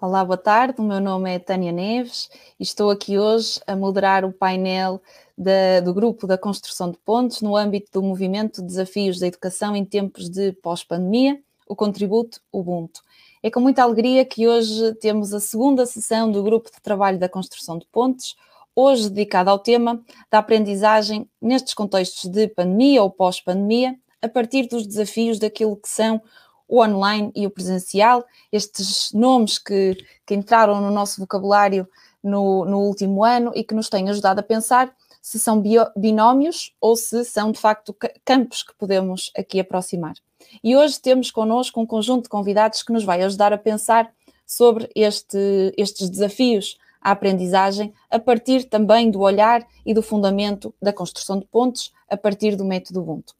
[0.00, 0.80] Olá, boa tarde.
[0.80, 5.02] O meu nome é Tânia Neves e estou aqui hoje a moderar o painel
[5.36, 9.84] da, do grupo da construção de pontes no âmbito do movimento Desafios da Educação em
[9.84, 13.02] Tempos de Pós-Pandemia, o contributo Ubuntu.
[13.42, 17.28] É com muita alegria que hoje temos a segunda sessão do grupo de trabalho da
[17.28, 18.36] construção de pontes,
[18.76, 24.86] hoje dedicada ao tema da aprendizagem nestes contextos de pandemia ou pós-pandemia, a partir dos
[24.86, 26.22] desafios daquilo que são
[26.68, 29.96] o online e o presencial, estes nomes que,
[30.26, 31.88] que entraram no nosso vocabulário
[32.22, 36.74] no, no, último ano e que nos têm ajudado a pensar se são bio, binómios
[36.80, 40.14] ou se são de facto campos que podemos aqui aproximar.
[40.62, 44.12] E hoje temos connosco um conjunto de convidados que nos vai ajudar a pensar
[44.46, 50.92] sobre este, estes desafios à aprendizagem a partir também do olhar e do fundamento da
[50.92, 53.34] construção de pontos a partir do método Ubuntu.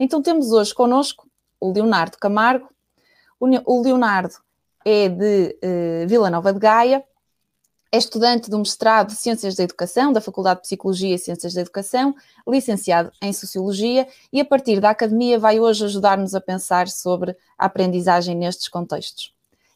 [0.00, 1.27] Então temos hoje connosco
[1.60, 2.68] o Leonardo Camargo.
[3.40, 4.34] O Leonardo
[4.84, 7.04] é de uh, Vila Nova de Gaia,
[7.90, 11.62] é estudante do mestrado de Ciências da Educação, da Faculdade de Psicologia e Ciências da
[11.62, 12.14] Educação,
[12.46, 17.64] licenciado em Sociologia e, a partir da academia, vai hoje ajudar-nos a pensar sobre a
[17.64, 19.32] aprendizagem nestes contextos.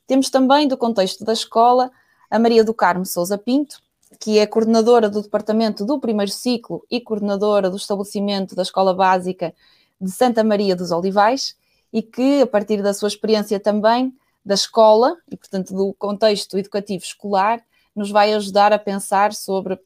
[0.06, 1.90] Temos também, do contexto da escola,
[2.30, 3.80] a Maria do Carmo Souza Pinto,
[4.20, 9.54] que é coordenadora do Departamento do Primeiro Ciclo e coordenadora do estabelecimento da Escola Básica
[9.98, 11.56] de Santa Maria dos Olivais,
[11.92, 17.04] e que, a partir da sua experiência também da escola e, portanto, do contexto educativo
[17.04, 17.62] escolar,
[17.94, 19.78] nos vai ajudar a pensar sobre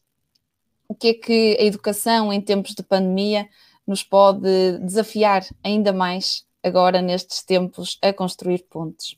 [0.89, 3.49] o que é que a educação em tempos de pandemia
[3.87, 9.17] nos pode desafiar ainda mais agora nestes tempos a construir pontes.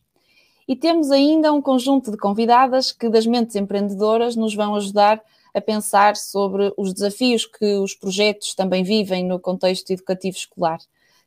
[0.67, 5.23] E temos ainda um conjunto de convidadas que, das mentes empreendedoras, nos vão ajudar
[5.55, 10.79] a pensar sobre os desafios que os projetos também vivem no contexto educativo escolar.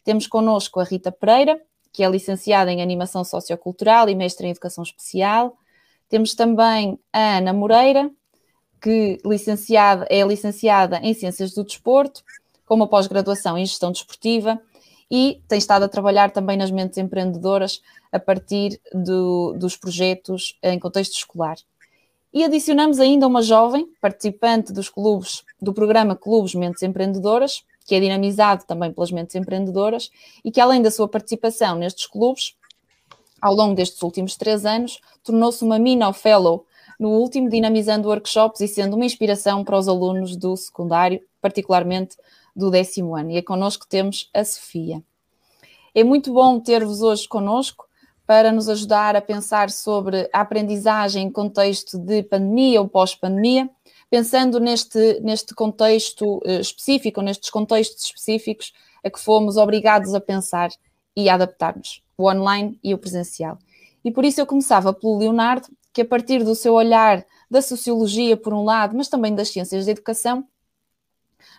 [0.04, 4.84] Temos connosco a Rita Pereira, que é licenciada em Animação Sociocultural e mestre em Educação
[4.84, 5.58] Especial.
[6.10, 8.10] Temos também a Ana Moreira,
[8.82, 12.24] que licenciada, é licenciada em Ciências do Desporto,
[12.66, 14.60] com uma pós-graduação em Gestão Desportiva
[15.12, 17.82] e tem estado a trabalhar também nas mentes empreendedoras
[18.14, 21.58] a partir do, dos projetos em contexto escolar.
[22.34, 28.00] E adicionamos ainda uma jovem participante dos clubes, do programa Clubes Mentes Empreendedoras, que é
[28.00, 30.10] dinamizado também pelas mentes empreendedoras
[30.44, 32.56] e que, além da sua participação nestes clubes,
[33.42, 36.66] ao longo destes últimos três anos, tornou-se uma Mina Fellow
[37.00, 42.16] no último, dinamizando workshops e sendo uma inspiração para os alunos do secundário, particularmente
[42.56, 43.32] do décimo ano.
[43.32, 45.02] E é connosco temos a Sofia.
[45.96, 47.86] É muito bom ter-vos hoje connosco
[48.26, 53.70] para nos ajudar a pensar sobre a aprendizagem em contexto de pandemia ou pós-pandemia
[54.12, 60.70] pensando neste, neste contexto eh, específico, nestes contextos específicos a que fomos obrigados a pensar
[61.16, 63.58] e a adaptar-nos, o online e o presencial.
[64.04, 68.36] E por isso eu começava pelo Leonardo, que a partir do seu olhar da sociologia,
[68.36, 70.46] por um lado, mas também das ciências da educação,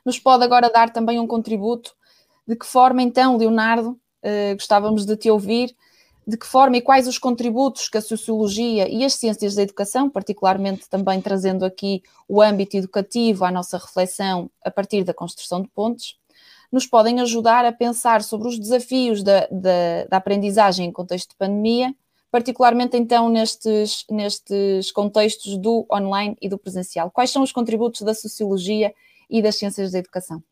[0.05, 1.95] nos pode agora dar também um contributo.
[2.47, 5.75] De que forma, então, Leonardo, eh, gostávamos de te ouvir,
[6.27, 10.09] de que forma e quais os contributos que a sociologia e as ciências da educação,
[10.09, 15.69] particularmente também trazendo aqui o âmbito educativo à nossa reflexão a partir da construção de
[15.69, 16.17] pontes,
[16.71, 21.37] nos podem ajudar a pensar sobre os desafios da, da, da aprendizagem em contexto de
[21.37, 21.95] pandemia,
[22.31, 27.11] particularmente então nestes, nestes contextos do online e do presencial.
[27.11, 28.95] Quais são os contributos da sociologia
[29.29, 30.43] e das ciências da educação?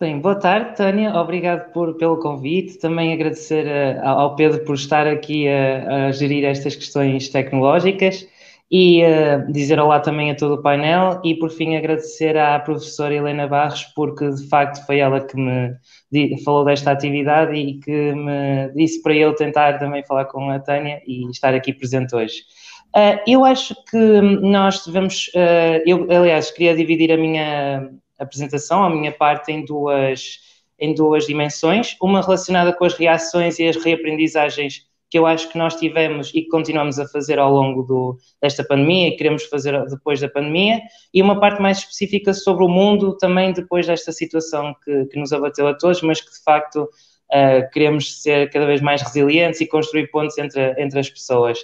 [0.00, 1.14] Bem, boa tarde, Tânia.
[1.14, 2.78] Obrigado por, pelo convite.
[2.78, 8.26] Também agradecer uh, ao Pedro por estar aqui a, a gerir estas questões tecnológicas
[8.70, 13.14] e uh, dizer olá também a todo o painel e, por fim, agradecer à professora
[13.14, 18.72] Helena Barros, porque de facto foi ela que me falou desta atividade e que me
[18.74, 22.36] disse para eu tentar também falar com a Tânia e estar aqui presente hoje.
[22.96, 25.30] Uh, eu acho que nós devemos,
[25.84, 27.90] eu aliás queria dividir a minha
[28.20, 30.38] apresentação, a minha parte, em duas,
[30.78, 31.96] em duas dimensões.
[32.00, 36.42] Uma relacionada com as reações e as reaprendizagens que eu acho que nós tivemos e
[36.42, 40.80] que continuamos a fazer ao longo do, desta pandemia e queremos fazer depois da pandemia,
[41.12, 45.32] e uma parte mais específica sobre o mundo também depois desta situação que, que nos
[45.32, 49.66] abateu a todos, mas que de facto uh, queremos ser cada vez mais resilientes e
[49.66, 51.58] construir pontos entre, entre as pessoas.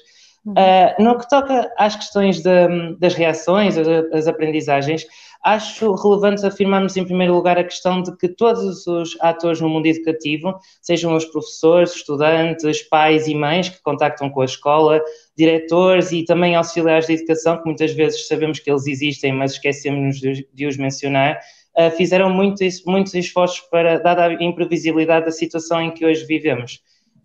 [0.44, 5.06] Uh, no que toca às questões de, das reações, as, as aprendizagens,
[5.46, 9.87] acho relevante afirmarmos, em primeiro lugar, a questão de que todos os atores no mundo
[9.87, 15.00] educativo, sejam os professores, estudantes, pais e mães que contactam com a escola,
[15.38, 20.16] diretores e também auxiliares de educação, que muitas vezes sabemos que eles existem, mas esquecemos
[20.19, 21.38] de, os mencionar,
[21.78, 26.81] uh, fizeram muito, muitos esforços para, dada a imprevisibilidade da situação em que hoje vivemos.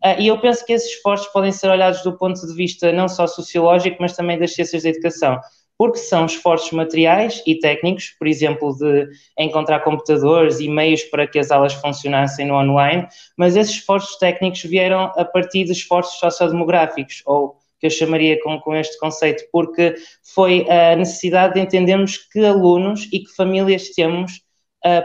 [0.06, 3.08] Uh, e eu penso que esses esforços podem ser olhados do ponto de vista não
[3.08, 5.40] só sociológico, mas também das ciências da educação,
[5.82, 11.40] porque são esforços materiais e técnicos, por exemplo, de encontrar computadores e meios para que
[11.40, 17.24] as aulas funcionassem no online, mas esses esforços técnicos vieram a partir de esforços sociodemográficos,
[17.26, 19.96] ou que eu chamaria com, com este conceito, porque
[20.36, 24.34] foi a necessidade de entendermos que alunos e que famílias temos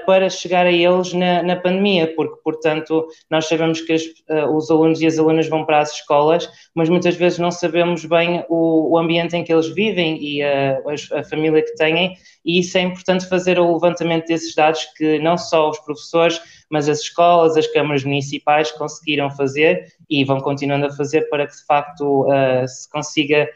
[0.07, 4.71] para chegar a eles na, na, pandemia, porque, portanto, nós sabemos que as, uh, os
[4.71, 8.93] alunos e as alunas vão para as escolas, mas muitas vezes não sabemos bem o,
[8.95, 10.81] o ambiente em que eles vivem e a,
[11.13, 15.37] a, família que têm, e isso é importante fazer o levantamento desses dados que não
[15.37, 16.41] só os professores,
[16.71, 21.55] mas as escolas, as câmaras municipais conseguiram fazer e vão continuando a fazer para que,
[21.55, 23.49] de facto, uh, se consiga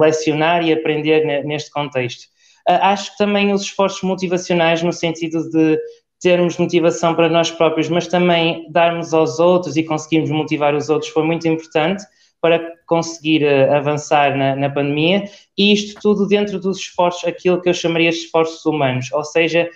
[0.00, 2.26] lecionar e aprender neste contexto.
[2.68, 5.78] Ah, acho que também os esforços motivacionais, no sentido de
[6.20, 11.10] termos motivação para nós próprios, mas também darmos aos outros e conseguirmos motivar os outros,
[11.10, 12.04] foi muito importante
[12.40, 15.24] para conseguir uh, avançar na, na, pandemia,
[15.56, 19.68] e isto tudo dentro dos esforços, aquilo que eu chamaria de esforços humanos, ou seja,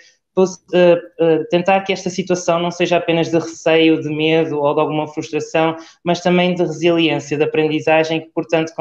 [1.49, 5.75] tentar que esta situação não seja apenas de receio, de medo ou de alguma frustração,
[6.03, 8.73] mas também de resiliência, de aprendizagem, que, portanto,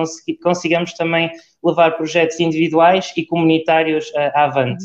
[0.42, 1.30] consigamos também
[1.62, 4.84] levar projetos individuais e comunitários uh, avante.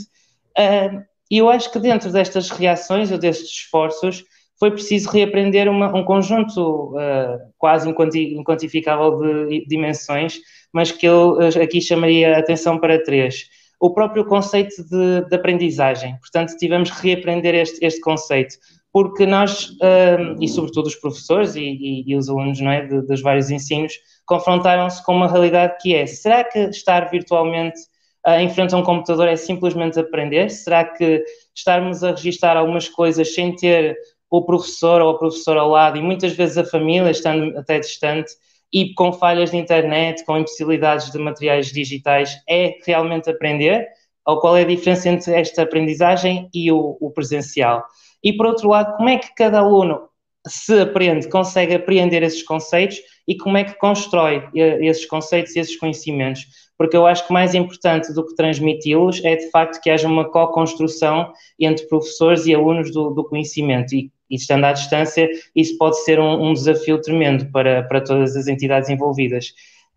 [1.32, 4.24] E eu acho que dentro destas reações ou destes esforços
[4.60, 10.40] foi preciso reaprender uma, um conjunto uh, quase inquantificável de dimensões,
[10.74, 13.48] mas que eu aqui chamaria a atenção para três
[13.80, 16.18] o próprio conceito de, de aprendizagem.
[16.18, 18.56] Portanto, tivemos que reaprender este, este conceito,
[18.92, 23.02] porque nós, um, e sobretudo os professores e, e, e os alunos não é, de,
[23.02, 23.94] dos vários ensinos,
[24.26, 27.80] confrontaram-se com uma realidade que é: será que estar virtualmente
[28.28, 30.50] uh, em frente a um computador é simplesmente aprender?
[30.50, 31.24] Será que
[31.56, 33.98] estarmos a registrar algumas coisas sem ter
[34.30, 38.32] o professor ou a professora ao lado e muitas vezes a família estando até distante?
[38.72, 43.88] E com falhas de internet, com impossibilidades de materiais digitais, é realmente aprender?
[44.26, 47.84] Ou qual é a diferença entre esta aprendizagem e o, o presencial?
[48.24, 50.10] E por outro lado, como é que cada aluno
[50.48, 55.60] se aprende, consegue apreender esses conceitos e como é que constrói eh, esses conceitos e
[55.60, 56.46] esses conhecimentos?
[56.78, 60.30] Porque eu acho que mais importante do que transmiti-los é de facto que haja uma
[60.30, 63.94] co-construção entre professores e alunos do, do conhecimento.
[63.94, 68.36] E e estando à distância, isso pode ser um, um, desafio tremendo para, para todas
[68.36, 69.54] as entidades envolvidas.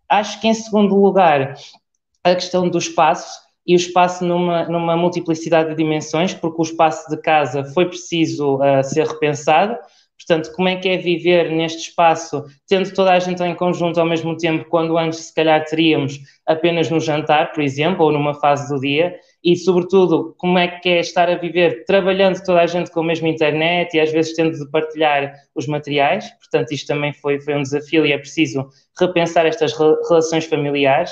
[0.09, 1.55] Acho que, em segundo lugar,
[2.23, 7.09] a questão do espaço, e o espaço numa, numa multiplicidade de dimensões, porque o espaço
[7.09, 9.77] de casa foi preciso uh, ser repensado.
[10.17, 14.05] Portanto, como é que é viver neste espaço, tendo toda a gente em conjunto ao
[14.05, 18.73] mesmo tempo, quando antes se calhar teríamos apenas no jantar, por exemplo, ou numa fase
[18.73, 22.89] do dia, e, sobretudo, como é que é estar a viver trabalhando toda a gente
[22.91, 26.29] com a mesma internet e às vezes tendo de partilhar os materiais.
[26.39, 31.11] Portanto, isto também foi, foi um desafio e é preciso repensar estas relações familiares.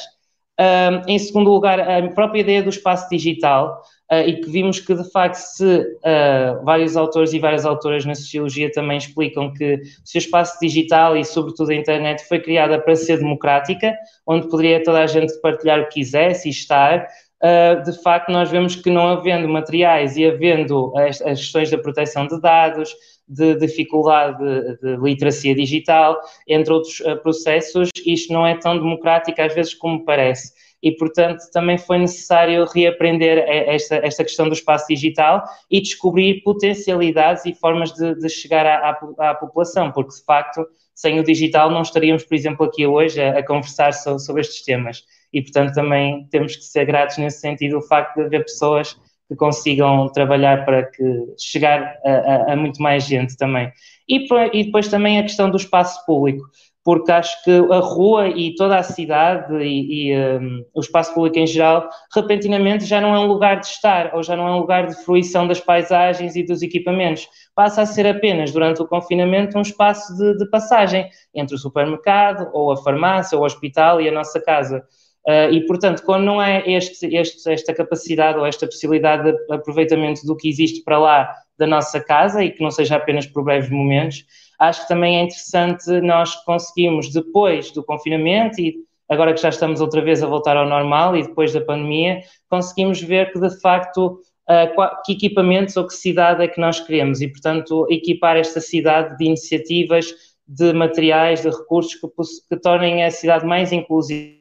[0.60, 3.82] Um, em segundo lugar, a própria ideia do espaço digital,
[4.12, 8.14] uh, e que vimos que, de facto, se uh, vários autores e várias autoras na
[8.14, 12.96] sociologia também explicam que se o espaço digital e, sobretudo, a internet foi criada para
[12.96, 13.96] ser democrática,
[14.28, 17.08] onde poderia toda a gente partilhar o que quisesse e estar,
[17.44, 21.78] uh, de facto, nós vemos que não havendo materiais e havendo as, as questões da
[21.78, 22.94] proteção de dados,
[23.28, 29.42] de dificuldade de, de literacia digital, entre outros uh, processos, isto não é tão democrático
[29.42, 30.52] às vezes como parece.
[30.84, 37.46] E, portanto, também foi necessário reaprender esta, esta questão do espaço digital e descobrir potencialidades
[37.46, 41.70] e formas de, de chegar à, à, à, população, porque, de facto, sem o digital
[41.70, 45.74] não estaríamos, por exemplo, aqui hoje a, a conversar so, sobre estes temas e, portanto,
[45.74, 48.96] também temos que ser gratos nesse sentido o facto de haver pessoas
[49.28, 51.04] que consigam trabalhar para que
[51.40, 53.72] chegar a, a, a muito mais gente também.
[54.08, 56.44] E, e, depois também a questão do espaço público,
[56.84, 61.38] porque acho que a rua e toda a cidade e, e um, o espaço público
[61.38, 64.60] em geral, repentinamente já não é um lugar de estar, ou já não é um
[64.60, 67.28] lugar de fruição das paisagens e dos equipamentos.
[67.56, 72.50] Passa a ser apenas, durante o confinamento, um espaço de, de passagem entre o supermercado,
[72.52, 74.84] ou a farmácia, ou o hospital e a nossa casa.
[75.28, 80.26] Uh, e, portanto, quando não é este, este, esta capacidade ou esta possibilidade de aproveitamento
[80.26, 83.70] do que existe para lá da nossa casa e que não seja apenas por breves
[83.70, 84.26] momentos,
[84.60, 89.80] acho que também é interessante nós conseguirmos, depois do confinamento e agora que já estamos
[89.80, 94.22] outra vez a voltar ao normal e depois da pandemia, conseguimos ver que, de facto,
[94.50, 97.22] uh, que equipamentos ou que cidade é que nós queremos.
[97.22, 100.16] E, portanto, equipar esta cidade de iniciativas,
[100.48, 102.08] de materiais, de recursos que,
[102.50, 104.41] que tornem a cidade mais inclusiva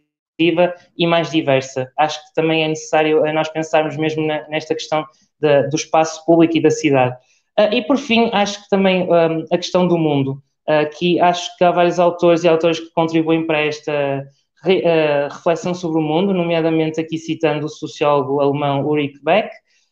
[0.96, 1.90] e mais diversa.
[1.98, 5.04] Acho que também é necessário nós pensarmos mesmo na, nesta questão
[5.40, 7.16] de, do espaço público e da cidade.
[7.58, 10.42] Uh, e por fim, acho que também um, a questão do mundo.
[10.66, 14.24] Aqui acho que há vários autores e autores que contribuem para esta
[14.62, 19.50] reflexão sobre o mundo, nomeadamente aqui citando o sociólogo alemão Ulrich Beck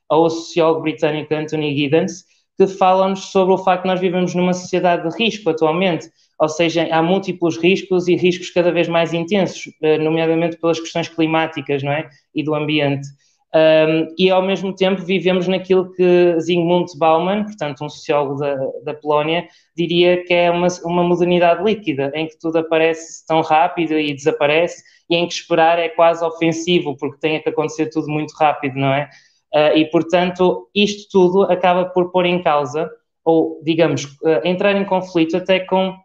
[0.08, 2.24] ou o sociólogo britânico Anthony Giddens,
[2.56, 6.88] que falam-nos sobre o facto que nós vivemos numa sociedade de risco atualmente, ou seja,
[6.90, 11.92] há múltiplos riscos e riscos cada vez mais intensos, eh, nomeadamente pelas questões climáticas não
[11.92, 12.08] é?
[12.34, 13.08] e do ambiente.
[13.54, 18.54] Um, e ao mesmo tempo vivemos naquilo que Zygmunt Bauman, portanto um sociólogo da,
[18.84, 23.98] da Polónia, diria que é uma, uma modernidade líquida, em que tudo aparece tão rápido
[23.98, 28.32] e desaparece, e em que esperar é quase ofensivo, porque tem que acontecer tudo muito
[28.32, 29.08] rápido, não é?
[29.54, 32.90] Uh, e, portanto, isto tudo acaba por pôr em causa,
[33.24, 35.96] ou, digamos, uh, entrar em conflito até com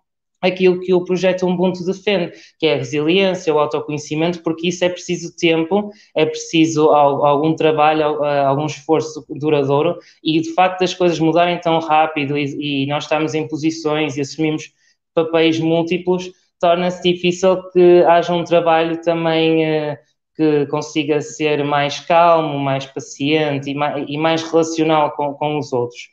[0.43, 4.89] aquilo que o projeto Ubuntu defende, que é a resiliência, o autoconhecimento, porque isso é
[4.89, 11.19] preciso tempo, é preciso algum trabalho, uh, algum esforço duradouro, e de facto as coisas
[11.19, 14.73] mudarem tão rápido e, e nós estamos em posições e assumimos
[15.13, 19.97] papéis múltiplos, torna-se difícil que haja um trabalho também
[20.35, 25.71] que consiga ser mais calmo, mais paciente e mais, e mais relacional com, com, os
[25.71, 26.12] outros.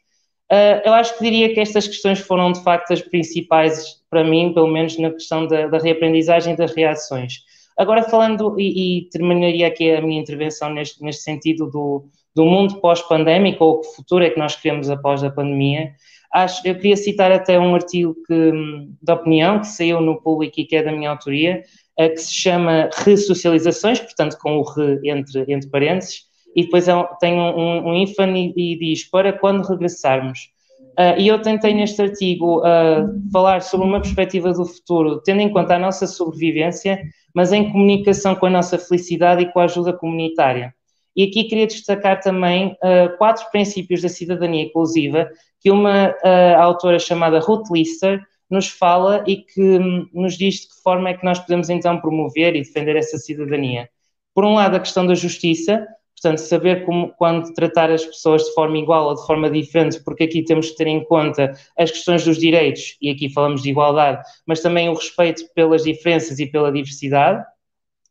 [0.51, 4.53] Uh, eu acho que diria que estas questões foram de facto as principais para mim,
[4.53, 7.45] pelo menos na questão da, da reaprendizagem das reações.
[7.79, 12.05] Agora falando, e, e, terminaria aqui a minha intervenção neste, neste sentido do,
[12.35, 15.93] do mundo pós-pandémico, ou que futuro é que nós queremos após a pandemia,
[16.35, 18.53] acho, eu queria citar até um artigo que,
[19.01, 21.63] de opinião que saiu no público e que é da minha autoria,
[21.97, 26.87] que se chama Ressocializações, portanto com o re entre, entre parênteses, e depois
[27.21, 30.51] tem um, um ínfane e, e, diz para quando regressarmos.
[30.99, 35.53] Uh, e eu tentei neste artigo uh, falar sobre uma perspectiva do futuro, tendo em
[35.53, 37.01] conta a nossa sobrevivência,
[37.35, 40.75] mas em comunicação com a nossa felicidade e com a ajuda comunitária.
[41.17, 45.29] E aqui queria destacar também uh, quatro princípios da cidadania inclusiva
[45.61, 46.15] que uma
[46.59, 51.15] autora chamada Ruth Lister nos fala e que hum, nos diz de que forma é
[51.15, 53.89] que nós podemos então promover e defender essa cidadania.
[54.35, 55.87] Por um lado, a questão da justiça,
[56.23, 60.25] portanto, saber como, quando tratar as pessoas de forma igual ou de forma diferente, porque
[60.25, 64.23] aqui temos que ter em conta as questões dos direitos, e aqui falamos de igualdade,
[64.47, 67.43] mas também o respeito pelas diferenças e pela diversidade.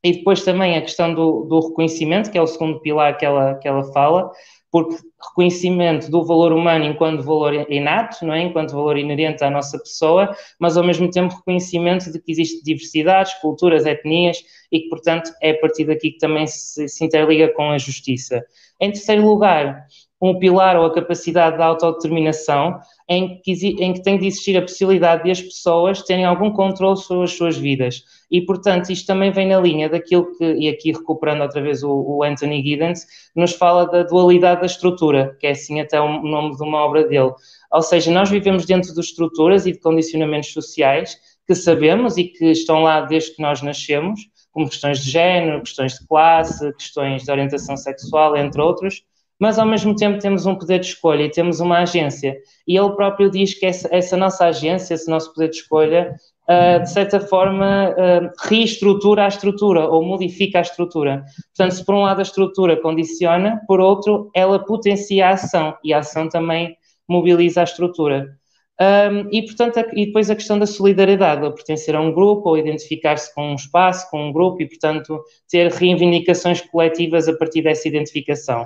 [0.03, 3.55] E depois também a questão do, do reconhecimento, que é o segundo pilar que ela,
[3.55, 4.31] que ela fala,
[4.71, 4.97] porque
[5.29, 8.41] reconhecimento do valor humano enquanto valor inato, não é?
[8.41, 13.33] enquanto valor inerente à nossa pessoa, mas ao mesmo tempo reconhecimento de que existe diversidades,
[13.35, 17.71] culturas, etnias e que, portanto, é a partir daqui que também se, se interliga com
[17.71, 18.43] a justiça.
[18.79, 19.85] Em terceiro lugar,
[20.21, 24.61] um pilar ou a capacidade de autodeterminação em que, em que tem de existir a
[24.61, 28.03] possibilidade de as pessoas terem algum controle sobre as suas vidas.
[28.29, 31.89] E, portanto, isto também vem na linha daquilo que, e aqui recuperando outra vez o,
[31.91, 36.55] o Anthony Giddens, nos fala da dualidade da estrutura, que é assim até o nome
[36.55, 37.31] de uma obra dele.
[37.71, 42.51] Ou seja, nós vivemos dentro de estruturas e de condicionamentos sociais que sabemos e que
[42.51, 44.19] estão lá desde que nós nascemos,
[44.51, 49.03] como questões de género, questões de classe, questões de orientação sexual, entre outros,
[49.39, 52.37] mas ao mesmo tempo temos um poder de escolha e temos uma agência.
[52.67, 56.13] E ele próprio diz que essa, essa nossa agência, esse nosso poder de escolha,
[56.49, 61.23] uh, de certa forma, uh, reestrutura a estrutura ou modifica a estrutura.
[61.55, 65.93] Portanto, se por um lado a estrutura condiciona, por outro, ela potencia a ação e
[65.93, 66.75] a ação também
[67.07, 68.37] mobiliza a estrutura.
[68.81, 72.49] Um, e, portanto, a, e depois a questão da solidariedade, ou pertencer a um grupo,
[72.49, 77.61] ou identificar-se com um espaço, com um grupo, e, portanto, ter reivindicações coletivas a partir
[77.61, 78.65] dessa identificação.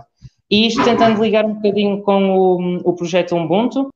[0.53, 3.89] E isto tentando ligar um bocadinho com o, o projeto Ubuntu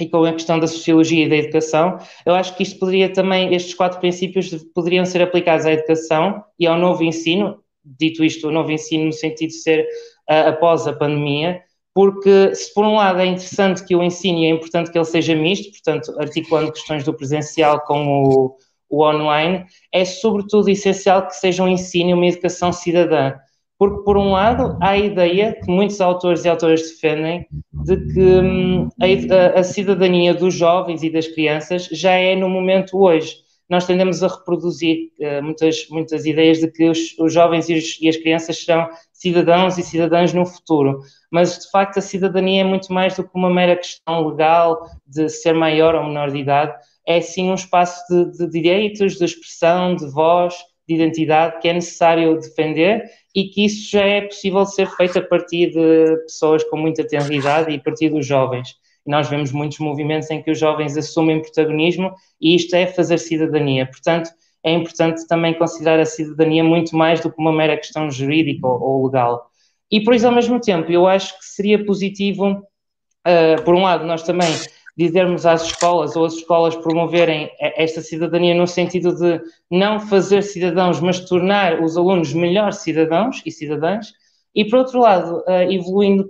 [0.00, 3.54] e com a questão da sociologia e da educação, eu acho que isto poderia também,
[3.54, 8.50] estes quatro princípios poderiam ser aplicados à educação e ao novo ensino, dito isto, o
[8.50, 9.82] novo ensino no sentido de ser
[10.30, 11.60] uh, após a pandemia,
[11.92, 15.04] porque se por um lado é interessante que o ensino e é importante que ele
[15.04, 18.56] seja misto, portanto, articulando questões do presencial com o,
[18.88, 23.34] o online, é sobretudo essencial que seja um ensino e uma educação cidadã.
[23.78, 28.20] Porque, por um lado, há a ideia que muitos autores e autoras defendem de que
[28.20, 33.36] hum, a, a, cidadania dos jovens e das crianças já é no momento hoje.
[33.70, 37.98] Nós tendemos a reproduzir uh, muitas, muitas ideias de que os, os jovens e, os,
[38.00, 41.00] e, as crianças serão cidadãos e cidadãs no futuro.
[41.30, 45.28] Mas, de facto, a cidadania é muito mais do que uma mera questão legal de
[45.28, 46.74] ser maior ou menor de idade.
[47.06, 50.54] É, sim, um espaço de, de direitos, de expressão, de voz,
[50.88, 53.04] de identidade que é necessário defender
[53.34, 57.70] e que isso já é possível ser feito a partir de pessoas com muita tenridade
[57.70, 58.76] e a partir dos jovens.
[59.06, 63.86] Nós vemos muitos movimentos em que os jovens assumem protagonismo e isto é fazer cidadania.
[63.86, 64.30] Portanto,
[64.64, 68.80] é importante também considerar a cidadania muito mais do que uma mera questão jurídica ou,
[68.82, 69.50] ou legal.
[69.90, 74.06] E por isso, ao mesmo tempo, eu acho que seria positivo, uh, por um lado,
[74.06, 74.48] nós também
[74.98, 79.40] dizermos às escolas ou as escolas promoverem esta cidadania no sentido de
[79.70, 84.12] não fazer cidadãos, mas tornar os alunos melhores cidadãos e cidadãs,
[84.52, 86.28] e por outro lado, uh, evoluindo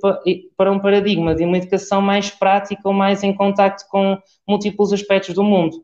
[0.54, 5.34] para um paradigma de uma educação mais prática ou mais em contacto com múltiplos aspectos
[5.34, 5.76] do mundo.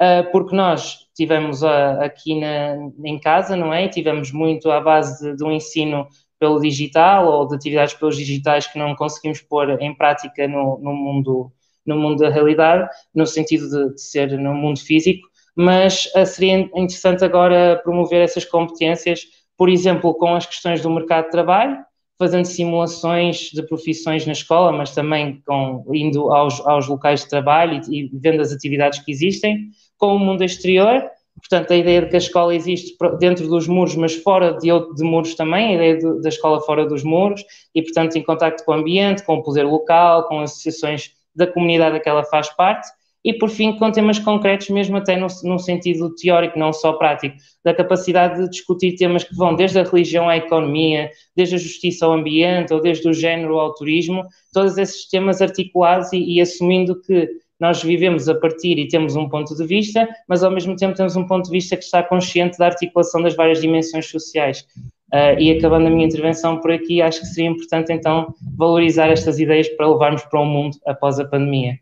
[0.00, 3.86] Uh, porque nós tivemos uh, aqui na, em casa, não é?
[3.86, 6.08] Tivemos muito à base de, de um ensino
[6.40, 10.92] pelo digital ou de atividades pelos digitais que não conseguimos pôr em prática no, no
[10.92, 11.52] mundo
[11.86, 16.58] no mundo da realidade, no sentido de, de ser no mundo físico, mas uh, seria
[16.58, 19.22] interessante agora promover essas competências,
[19.56, 21.76] por exemplo, com as questões do mercado de trabalho,
[22.18, 27.80] fazendo simulações de profissões na escola, mas também com, indo aos, aos locais de trabalho
[27.88, 31.02] e, e vendo as atividades que existem, com o mundo exterior,
[31.42, 35.02] Portanto, a ideia de que a escola existe dentro dos muros, mas fora de, de
[35.02, 37.42] muros também, a ideia de, da escola fora dos muros,
[37.74, 41.96] e, portanto, em contacto com o ambiente, com o poder local, com associações da comunidade
[41.96, 42.88] a que ela faz parte,
[43.24, 47.36] e, por fim, com temas concretos, mesmo até no, num sentido teórico, não só prático,
[47.64, 52.04] da capacidade de discutir temas que vão desde a religião à economia, desde a justiça
[52.04, 54.22] ao ambiente, ou desde o género ao turismo,
[54.52, 57.28] todos esses temas articulados e, e assumindo que
[57.60, 61.14] nós vivemos a partir e temos um ponto de vista, mas ao mesmo tempo temos
[61.14, 64.66] um ponto de vista que está consciente da articulação das várias dimensões sociais.
[65.12, 69.38] Uh, e acabando a minha intervenção por aqui, acho que seria importante então valorizar estas
[69.38, 71.78] ideias para levarmos para o mundo após a pandemia.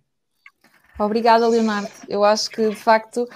[0.99, 1.89] Obrigada, Leonardo.
[2.09, 3.29] Eu acho que de facto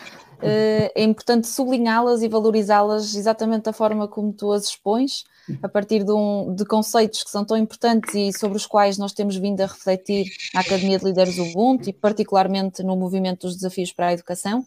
[0.42, 5.24] eh, é importante sublinhá-las e valorizá-las exatamente da forma como tu as expões
[5.62, 9.12] a partir de, um, de, conceitos que são tão importantes e sobre os quais nós
[9.12, 13.92] temos vindo a refletir na Academia de Líderes Ubuntu e particularmente no movimento dos desafios
[13.92, 14.64] para a educação,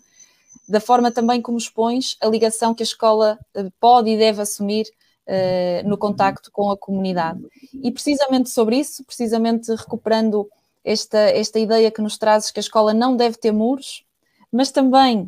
[0.67, 4.86] da forma também como expões a ligação que a escola eh, pode e deve assumir
[5.27, 7.39] uh, no contacto com a comunidade.
[7.84, 10.50] E precisamente sobre isso, precisamente recuperando
[10.83, 14.05] esta, esta ideia que nos trazes que a escola não deve ter muros,
[14.51, 15.22] mas também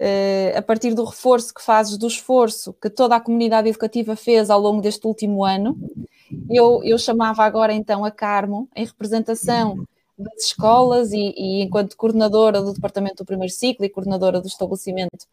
[0.00, 4.50] uh, a partir do reforço que fazes do esforço que toda a comunidade educativa fez
[4.50, 5.78] ao longo deste último ano.
[6.50, 9.86] Eu, eu chamava agora então a Carmo, em representação
[10.18, 15.26] das escolas e, e, enquanto coordenadora do Departamento do Primeiro Ciclo e coordenadora do estabelecimento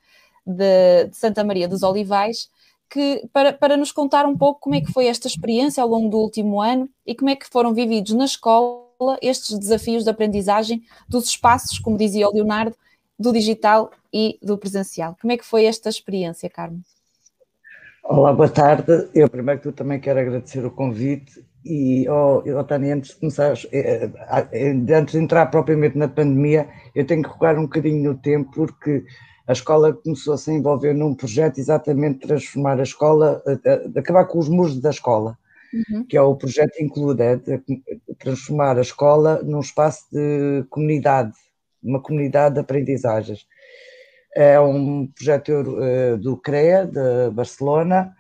[0.45, 2.49] de, de Santa Maria dos Olivais,
[2.91, 6.10] que, para, para nos contar um pouco como é que foi esta experiência ao longo
[6.10, 10.84] do último ano e como é que foram vividos na escola estes desafios de aprendizagem
[11.08, 12.75] dos espaços, como dizia o Leonardo,
[13.17, 15.15] do digital e do presencial.
[15.21, 16.82] Como é que foi esta experiência, Carmo?
[18.04, 19.08] Olá, boa tarde.
[19.15, 23.15] Eu primeiro que tudo também quero agradecer o convite e, oh, oh Tânia, antes de
[23.17, 24.10] começar, eh,
[24.51, 28.51] eh, antes de entrar propriamente na pandemia, eu tenho que recuar um bocadinho no tempo
[28.54, 29.06] porque
[29.47, 33.99] a escola começou a se envolver num projeto exatamente de transformar a escola, eh, de
[33.99, 35.38] acabar com os muros da escola,
[35.73, 36.06] uhum.
[36.06, 37.62] que é o projeto Include, é de
[38.19, 41.34] transformar a escola num espaço de comunidade,
[41.84, 43.45] uma comunidade de aprendizagens.
[44.36, 48.15] É um projeto uh, do CREA, de Barcelona,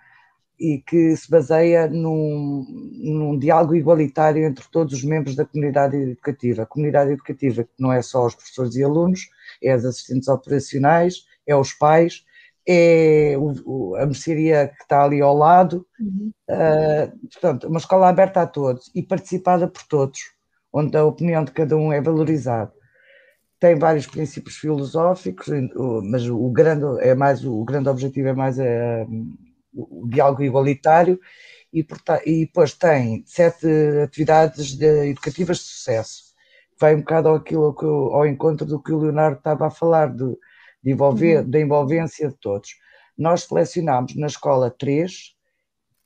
[0.59, 2.65] e que se baseia num,
[3.01, 6.61] num, diálogo igualitário entre todos os membros da comunidade educativa.
[6.61, 9.27] A comunidade educativa que não é só os professores e alunos,
[9.61, 12.23] é as assistentes operacionais, é os pais,
[12.67, 15.85] é o, a mercearia que está ali ao lado.
[15.99, 16.31] Uhum.
[16.49, 20.19] Uh, portanto, uma escola aberta a todos e participada por todos,
[20.71, 22.71] onde a opinião de cada um é valorizada
[23.61, 25.47] tem vários princípios filosóficos,
[26.03, 29.05] mas o grande é mais o grande objetivo é mais é,
[29.71, 31.19] o diálogo igualitário
[31.71, 31.85] e,
[32.25, 33.67] e depois tem sete
[34.03, 36.30] atividades de, educativas de sucesso.
[36.81, 37.75] Vai um bocado ao, aquilo,
[38.11, 40.35] ao encontro do que o Leonardo estava a falar, de,
[40.83, 41.49] de envolver, uhum.
[41.49, 42.69] da envolvência de todos.
[43.15, 45.35] Nós selecionámos na escola três,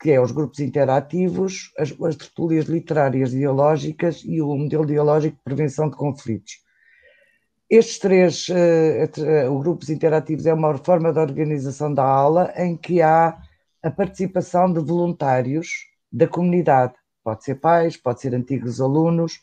[0.02, 5.44] que é os grupos interativos, as, as tertúlias literárias dialógicas e o modelo dialógico de
[5.44, 6.66] prevenção de conflitos.
[7.70, 13.38] Estes três uh, grupos interativos é uma forma de organização da aula em que há
[13.82, 15.70] a participação de voluntários
[16.12, 16.94] da comunidade.
[17.24, 19.40] Pode ser pais, pode ser antigos alunos,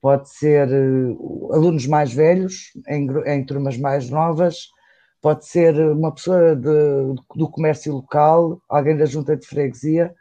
[0.00, 4.68] pode ser uh, alunos mais velhos, em, em, turmas mais novas,
[5.20, 10.14] pode ser uma pessoa de, do comércio local, alguém da junta de freguesia.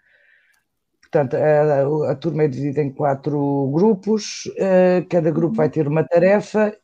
[1.02, 6.04] Portanto, a, a turma é dividida em quatro grupos, uh, cada grupo vai ter uma
[6.04, 6.76] tarefa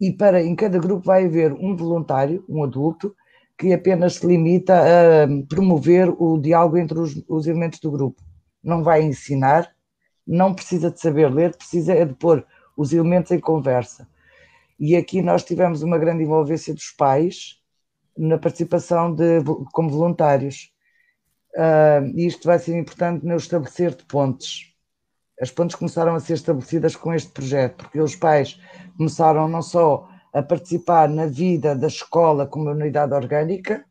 [0.00, 3.14] e para em cada grupo vai haver um voluntário, um adulto,
[3.56, 8.20] que apenas se limita a promover o diálogo entre os, os elementos do grupo.
[8.62, 9.72] Não vai ensinar,
[10.32, 12.44] não precisa de saber ler, precisa é de pôr
[12.76, 14.08] os elementos em conversa.
[14.78, 17.60] E aqui nós tivemos uma grande envolvência dos pais
[18.16, 19.42] na participação de,
[19.72, 20.72] como voluntários.
[21.54, 24.72] Uh, isto vai ser importante no estabelecer de pontes
[25.42, 28.60] as pontes começaram a ser estabelecidas com este projeto, porque os pais
[28.96, 33.84] começaram não só a participar na vida da escola como unidade orgânica,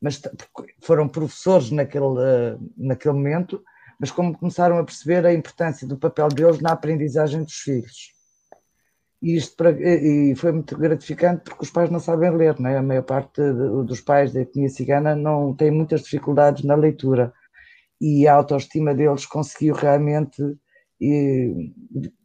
[0.00, 0.20] mas
[0.80, 3.62] foram professores naquele, naquele momento,
[4.02, 8.12] mas como começaram a perceber a importância do papel deles na aprendizagem dos filhos.
[9.22, 12.78] E, isto para, e foi muito gratificante porque os pais não sabem ler, não é?
[12.78, 13.40] a maior parte
[13.86, 17.32] dos pais da etnia cigana não tem muitas dificuldades na leitura
[18.00, 20.42] e a autoestima deles conseguiu realmente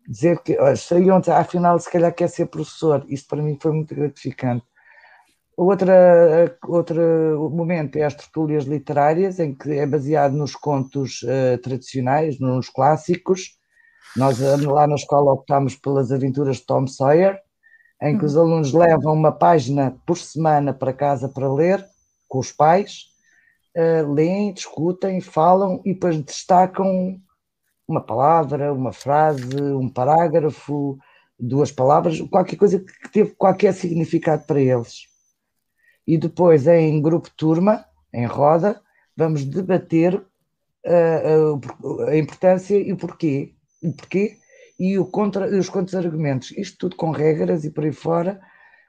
[0.08, 4.66] dizer que saíam afinal se calhar quer ser professor, isso para mim foi muito gratificante.
[5.58, 12.40] Outra, outro momento é as tertúlias literárias, em que é baseado nos contos uh, tradicionais,
[12.40, 13.58] nos clássicos.
[14.16, 17.40] Nós eh, lá na escola optámos pelas aventuras de Tom Sawyer,
[18.04, 18.44] em que os uhum.
[18.44, 21.84] alunos levam uma página por semana para casa para ler,
[22.28, 23.06] com os pais,
[23.76, 27.20] uh, leem, discutem, falam e depois destacam
[27.88, 31.00] uma palavra, uma frase, um parágrafo,
[31.40, 35.17] duas palavras, qualquer coisa que teve qualquer significado para eles
[36.08, 38.82] e depois em grupo turma, em roda,
[39.16, 44.38] vamos debater uh, a importância e o porquê, o porquê
[44.80, 46.52] e o contra, os contra-argumentos.
[46.52, 48.40] Isto tudo com regras e por aí fora,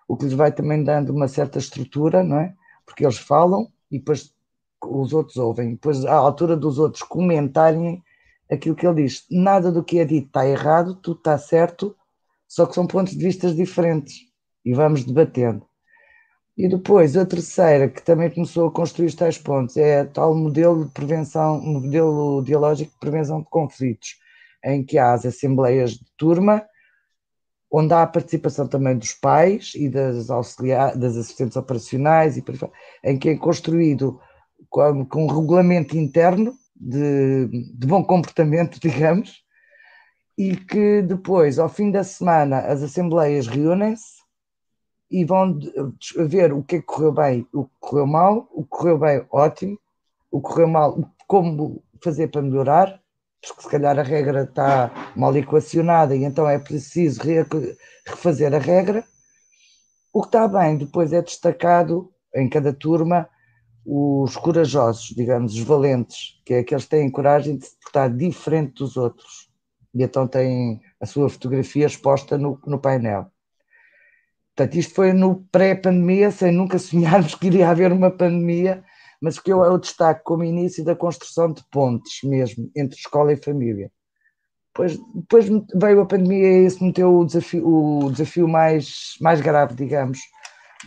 [0.06, 2.54] o que lhes vai também dando uma certa estrutura, não é?
[2.86, 4.32] Porque eles falam e depois
[4.82, 8.02] os outros ouvem, depois à altura dos outros comentarem
[8.50, 9.26] aquilo que ele diz.
[9.30, 11.96] Nada do que é dito está errado, tudo está certo,
[12.46, 14.20] só que são pontos de vista diferentes
[14.64, 15.67] e vamos debatendo.
[16.58, 20.90] E depois, a terceira, que também começou a construir tais pontos, é tal modelo de
[20.90, 24.16] prevenção, modelo dialógico de prevenção de conflitos,
[24.64, 26.66] em que há as assembleias de turma,
[27.70, 32.44] onde há a participação também dos pais e das, auxiliar, das assistentes operacionais, e
[33.04, 34.20] em que é construído
[34.68, 39.44] com, com um regulamento interno de, de bom comportamento, digamos,
[40.36, 44.17] e que depois, ao fim da semana, as assembleias reúnem-se
[45.10, 45.58] e vão
[46.28, 49.24] ver o que é que correu bem, o que correu mal, o que correu bem,
[49.30, 49.78] ótimo,
[50.30, 53.00] o que correu mal, como fazer para melhorar,
[53.40, 57.20] porque se calhar a regra está mal equacionada e então é preciso
[58.06, 59.04] refazer a regra.
[60.12, 63.28] O que está bem depois é destacado em cada turma
[63.90, 68.74] os corajosos, digamos, os valentes, que é aqueles que têm coragem de se portar diferente
[68.74, 69.48] dos outros.
[69.94, 73.30] E então têm a sua fotografia exposta no, no painel.
[74.58, 78.82] Portanto, isto foi no pré-pandemia, sem nunca sonharmos que iria haver uma pandemia,
[79.22, 83.36] mas que eu, eu destaco como início da construção de pontes mesmo, entre escola e
[83.36, 83.88] família.
[84.74, 89.76] Depois, depois veio a pandemia e esse meteu o desafio, o desafio mais, mais grave,
[89.76, 90.18] digamos,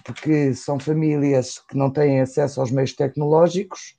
[0.03, 3.95] porque são famílias que não têm acesso aos meios tecnológicos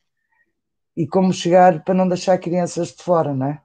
[0.95, 3.63] e como chegar para não deixar crianças de fora, não é?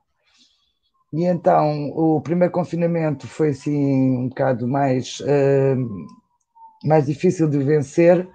[1.18, 6.08] E então o primeiro confinamento foi assim um bocado mais, uh,
[6.86, 8.30] mais difícil de vencer,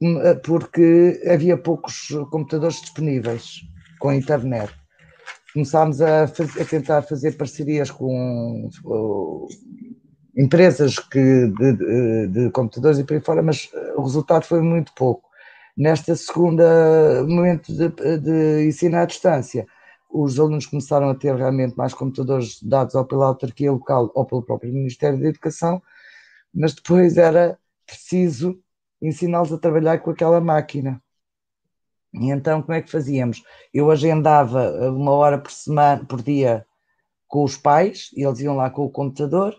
[0.00, 3.60] hum, eh, porque havia poucos computadores disponíveis
[3.98, 4.72] com internet.
[5.52, 9.46] Começámos a, faz, a tentar fazer parcerias com uh,
[10.34, 11.20] empresas que,
[11.58, 15.28] de, de, de, computadores e por aí fora, mas o resultado foi muito pouco.
[15.76, 19.66] Nesta segunda momento de, de ensinar à distância,
[20.14, 24.44] os alunos começaram a ter realmente mais computadores dados ou pela autarquia local ou pelo
[24.44, 25.82] próprio Ministério da Educação,
[26.54, 28.56] mas depois era preciso
[29.02, 31.02] ensiná-los a trabalhar com aquela máquina.
[32.12, 33.42] E então como é que fazíamos?
[33.72, 36.64] Eu agendava uma hora por semana, por dia,
[37.26, 39.52] com os pais, e eles iam lá com o computador,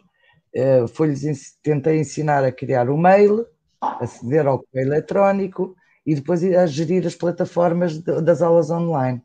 [0.56, 3.46] uh, foi-lhes tentei ensinar a criar o mail,
[3.82, 9.22] aceder ao correio eletrónico e depois a gerir as plataformas das aulas online.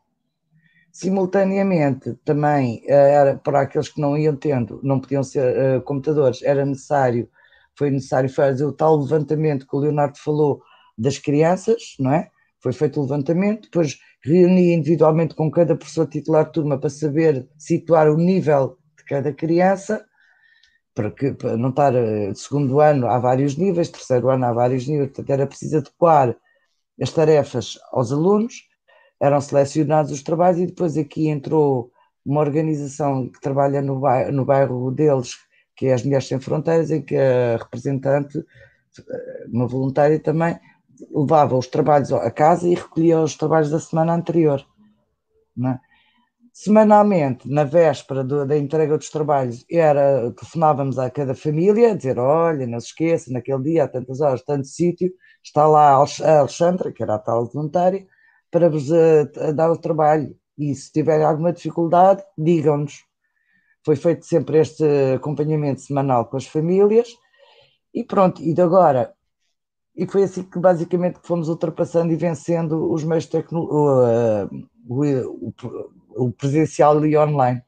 [0.92, 6.42] Simultaneamente, também eh, era para aqueles que não iam tendo, não podiam ser uh, computadores,
[6.42, 7.28] era necessário,
[7.78, 10.60] foi necessário fazer o tal levantamento que o Leonardo falou
[10.98, 12.28] das crianças, não é?
[12.60, 17.48] Foi feito o levantamento, depois reuni individualmente com cada professor titular de turma para saber
[17.56, 20.04] situar o nível de cada criança,
[20.92, 24.88] para, que, para não estar uh, segundo ano há vários níveis, terceiro ano há vários
[24.88, 26.36] níveis, portanto era preciso adequar
[27.00, 28.69] as tarefas aos alunos
[29.20, 31.92] eram selecionados os trabalhos e depois aqui entrou
[32.24, 35.36] uma organização que trabalha no bairro, no bairro deles,
[35.76, 38.42] que é as Mulheres Sem Fronteiras, em que a representante,
[39.52, 40.58] uma voluntária também,
[41.14, 44.64] levava os trabalhos a casa e recolhia os trabalhos da semana anterior.
[45.66, 45.78] É?
[46.52, 52.18] Semanalmente, na véspera do, da entrega dos trabalhos, era, telefonávamos a cada família, a dizer,
[52.18, 55.10] olha, não se esqueça, naquele dia, há tantas horas, tanto sítio,
[55.42, 58.06] está lá a Alexandra, que era a tal voluntária,
[58.50, 60.36] para vos a, a dar o trabalho.
[60.58, 63.04] E se tiverem alguma dificuldade, digam-nos.
[63.84, 64.84] foi feito sempre este
[65.14, 67.08] acompanhamento semanal com as famílias
[67.94, 69.14] e pronto, e de agora
[70.00, 74.50] e foi assim que basicamente fomos ultrapassando e vencendo os meios tecnológicos,
[74.88, 75.52] o,
[76.16, 77.62] o, o presencial e online.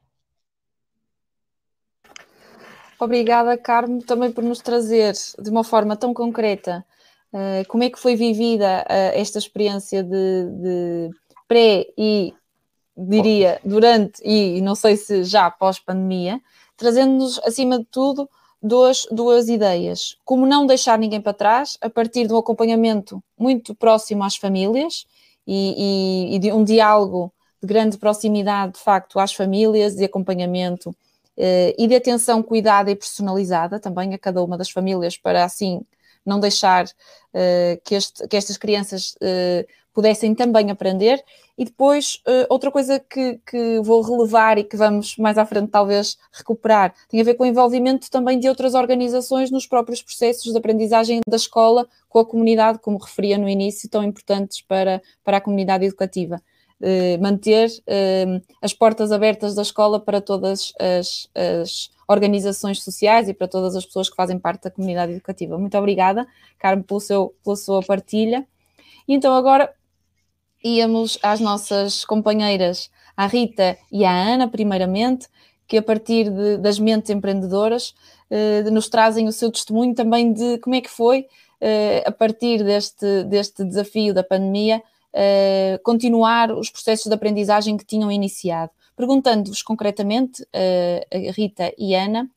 [2.99, 6.85] Obrigada, Carmo, também por nos trazer de uma forma tão concreta
[7.67, 11.09] como é que foi vivida uh, esta experiência de, de
[11.47, 12.33] pré e,
[12.95, 16.39] diria, durante e não sei se já pós-pandemia,
[16.77, 18.29] trazendo-nos, acima de tudo,
[18.61, 20.17] duas, duas ideias.
[20.23, 25.05] Como não deixar ninguém para trás, a partir de um acompanhamento muito próximo às famílias
[25.45, 30.95] e, e, e de um diálogo de grande proximidade, de facto, às famílias, de acompanhamento
[31.37, 35.81] eh, e de atenção cuidada e personalizada também a cada uma das famílias, para assim
[36.25, 41.23] não deixar uh, que, este, que, estas crianças uh, pudessem também aprender.
[41.57, 45.69] E depois, uh, outra coisa que, que, vou relevar e que vamos mais à frente
[45.69, 50.51] talvez recuperar, tem a ver com o envolvimento também de outras organizações nos próprios processos
[50.51, 55.37] de aprendizagem da escola com a comunidade, como referia no início, tão importantes para, para
[55.37, 56.41] a comunidade educativa.
[56.85, 63.33] Eh, manter eh, as portas abertas da escola para todas as, as, organizações sociais e
[63.33, 65.57] para todas as pessoas que fazem parte da comunidade educativa.
[65.57, 66.27] Muito obrigada,
[66.59, 68.45] Carmo, pelo seu, pela sua partilha.
[69.07, 69.73] E então agora
[70.61, 75.29] íamos às nossas companheiras, a Rita e a Ana, primeiramente,
[75.65, 77.95] que a partir de, das mentes empreendedoras
[78.29, 81.27] eh, nos trazem o seu testemunho também de como é que foi,
[82.05, 88.11] a partir deste, deste desafio da pandemia, uh, continuar os processos de aprendizagem que tinham
[88.11, 88.71] iniciado.
[88.95, 92.29] Perguntando-vos concretamente, uh, Rita e Ana,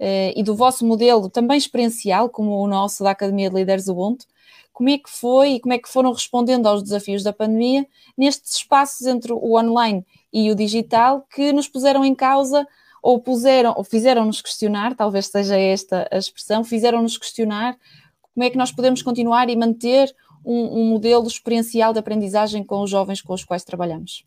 [0.00, 4.26] uh, e do vosso modelo também experiencial, como o nosso da Academia de Líderes Ubuntu,
[4.72, 8.56] como é que foi e como é que foram respondendo aos desafios da pandemia nestes
[8.56, 12.66] espaços entre o online e o digital que nos puseram em causa
[13.02, 17.76] ou puseram ou fizeram-nos questionar, talvez seja esta a expressão, fizeram-nos questionar
[18.34, 22.82] como é que nós podemos continuar e manter um, um modelo experiencial de aprendizagem com
[22.82, 24.24] os jovens com os quais trabalhamos.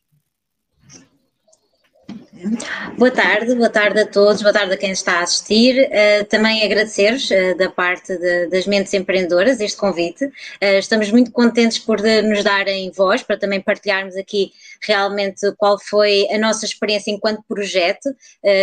[2.98, 5.88] Boa tarde, boa tarde a todos, boa tarde a quem está a assistir.
[5.88, 10.26] Uh, também agradecer-vos uh, da parte de, das mentes empreendedoras este convite.
[10.26, 16.28] Uh, estamos muito contentes por nos darem voz para também partilharmos aqui realmente qual foi
[16.30, 18.13] a nossa experiência enquanto projeto,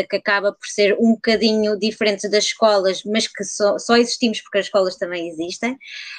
[0.09, 4.59] que acaba por ser um bocadinho diferente das escolas, mas que só, só existimos porque
[4.59, 5.77] as escolas também existem.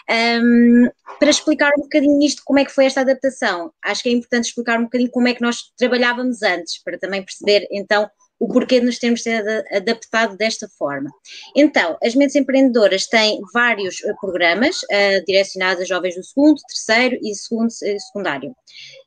[0.09, 0.89] Um,
[1.19, 4.45] para explicar um bocadinho isto, como é que foi esta adaptação, acho que é importante
[4.45, 8.79] explicar um bocadinho como é que nós trabalhávamos antes, para também perceber então o porquê
[8.79, 9.23] de nos termos
[9.71, 11.09] adaptado desta forma.
[11.55, 17.17] Então, as mentes empreendedoras têm vários uh, programas uh, direcionados a jovens do segundo, terceiro
[17.21, 18.53] e segundo, uh, secundário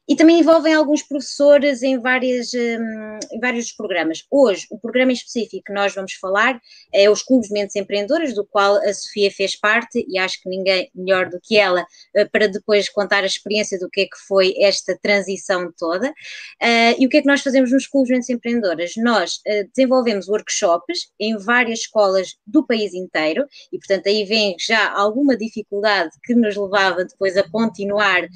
[0.08, 4.24] e também envolvem alguns professores em, várias, um, em vários programas.
[4.30, 6.60] Hoje, o programa específico que nós vamos falar
[6.92, 10.48] é os Clubes de Mentes Empreendedoras, do qual a Sofia fez parte, e acho que
[10.48, 14.18] ninguém melhor do que ela uh, para depois contar a experiência do que é que
[14.28, 16.08] foi esta transição toda.
[16.10, 18.92] Uh, e o que é que nós fazemos nos Clubes de Mentes Empreendedoras?
[18.96, 24.92] Nós uh, desenvolvemos workshops em várias escolas do país inteiro, e portanto aí vem já
[24.92, 28.26] alguma dificuldade que nos levava depois a continuar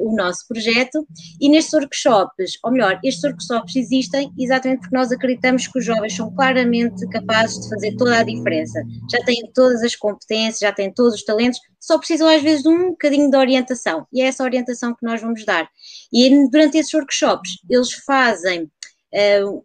[0.00, 1.01] o nosso projeto,
[1.40, 6.14] e nestes workshops, ou melhor, estes workshops existem exatamente porque nós acreditamos que os jovens
[6.14, 8.82] são claramente capazes de fazer toda a diferença.
[9.10, 12.68] Já têm todas as competências, já têm todos os talentos, só precisam às vezes de
[12.68, 14.06] um bocadinho de orientação.
[14.12, 15.68] E é essa orientação que nós vamos dar.
[16.12, 19.64] E durante esses workshops, eles fazem uh,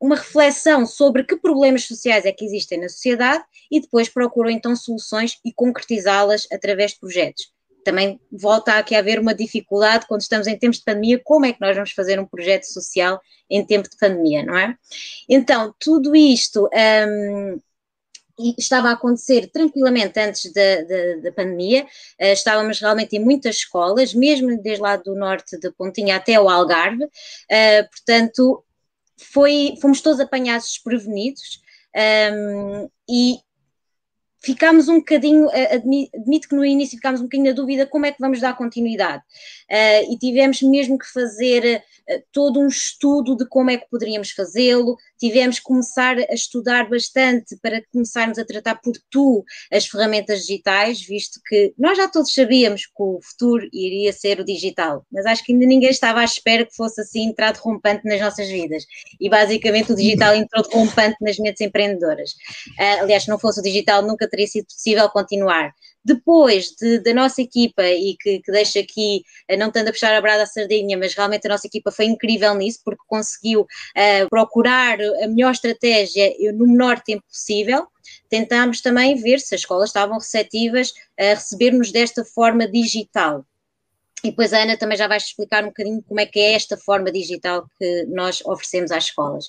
[0.00, 4.74] uma reflexão sobre que problemas sociais é que existem na sociedade e depois procuram então
[4.74, 10.46] soluções e concretizá-las através de projetos também volta aqui a haver uma dificuldade quando estamos
[10.46, 13.88] em tempos de pandemia, como é que nós vamos fazer um projeto social em tempo
[13.88, 14.76] de pandemia, não é?
[15.28, 17.60] Então, tudo isto um,
[18.56, 24.14] estava a acontecer tranquilamente antes da, da, da pandemia, uh, estávamos realmente em muitas escolas,
[24.14, 28.64] mesmo desde lá do norte de Pontinha até o Algarve, uh, portanto,
[29.16, 31.60] foi, fomos todos apanhados desprevenidos
[32.32, 33.38] um, e
[34.40, 38.12] ficámos um bocadinho, eh, admito que no início ficámos um bocadinho na dúvida como é
[38.12, 39.22] que vamos dar continuidade.
[39.70, 44.30] Uh, e tivemos mesmo que fazer uh, todo um estudo de como é que poderíamos
[44.30, 50.40] fazê-lo, tivemos que começar a estudar bastante para começarmos a tratar por tu as ferramentas
[50.40, 55.26] digitais, visto que nós já todos sabíamos que o futuro iria ser o digital, mas
[55.26, 58.84] acho que ainda ninguém estava à espera que fosse assim entrar derrompante nas nossas vidas.
[59.20, 62.30] E basicamente o digital entrou derrompante nas mentes empreendedoras.
[62.78, 65.72] Uh, aliás, se não fosse o digital, nunca teria sido possível continuar.
[66.08, 69.22] Depois de, da nossa equipa, e que, que deixa aqui,
[69.58, 72.54] não tanto a puxar a brada à sardinha, mas realmente a nossa equipa foi incrível
[72.54, 77.86] nisso, porque conseguiu uh, procurar a melhor estratégia no menor tempo possível
[78.28, 83.44] tentámos também ver se as escolas estavam receptivas a receber-nos desta forma digital.
[84.24, 86.76] E depois a Ana também já vai explicar um bocadinho como é que é esta
[86.76, 89.48] forma digital que nós oferecemos às escolas.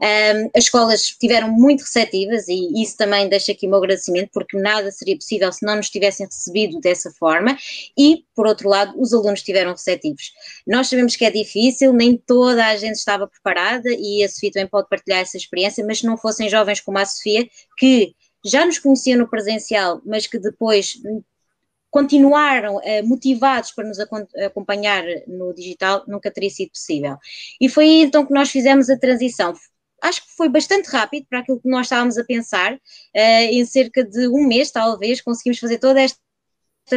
[0.00, 4.58] Um, as escolas estiveram muito receptivas e isso também deixa aqui o meu agradecimento, porque
[4.58, 7.56] nada seria possível se não nos tivessem recebido dessa forma.
[7.96, 10.32] E, por outro lado, os alunos estiveram receptivos.
[10.66, 14.68] Nós sabemos que é difícil, nem toda a gente estava preparada e a Sofia também
[14.68, 18.78] pode partilhar essa experiência, mas se não fossem jovens como a Sofia, que já nos
[18.78, 20.94] conheciam no presencial, mas que depois
[21.90, 23.98] continuaram eh, motivados para nos
[24.44, 27.16] acompanhar no digital, nunca teria sido possível.
[27.60, 29.54] E foi aí então que nós fizemos a transição.
[30.02, 32.78] Acho que foi bastante rápido para aquilo que nós estávamos a pensar.
[33.14, 36.18] Eh, em cerca de um mês, talvez, conseguimos fazer toda esta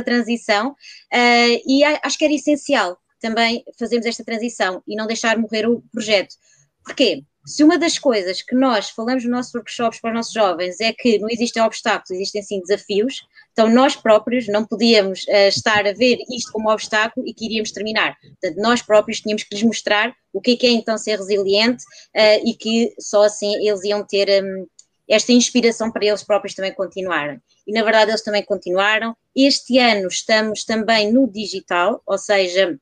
[0.03, 0.75] transição
[1.11, 5.83] eh, e acho que era essencial também fazermos esta transição e não deixar morrer o
[5.91, 6.35] projeto.
[6.83, 7.23] Porquê?
[7.45, 10.93] se uma das coisas que nós falamos nos nossos workshops para os nossos jovens é
[10.93, 13.21] que não existem obstáculos, existem sim desafios,
[13.61, 17.71] então nós próprios não podíamos uh, estar a ver isto como obstáculo e que iríamos
[17.71, 18.17] terminar.
[18.19, 21.83] Portanto, nós próprios tínhamos que lhes mostrar o que é, que é então ser resiliente
[21.83, 24.65] uh, e que só assim eles iam ter um,
[25.07, 27.39] esta inspiração para eles próprios também continuarem.
[27.67, 29.15] E na verdade eles também continuaram.
[29.35, 32.79] Este ano estamos também no digital, ou seja,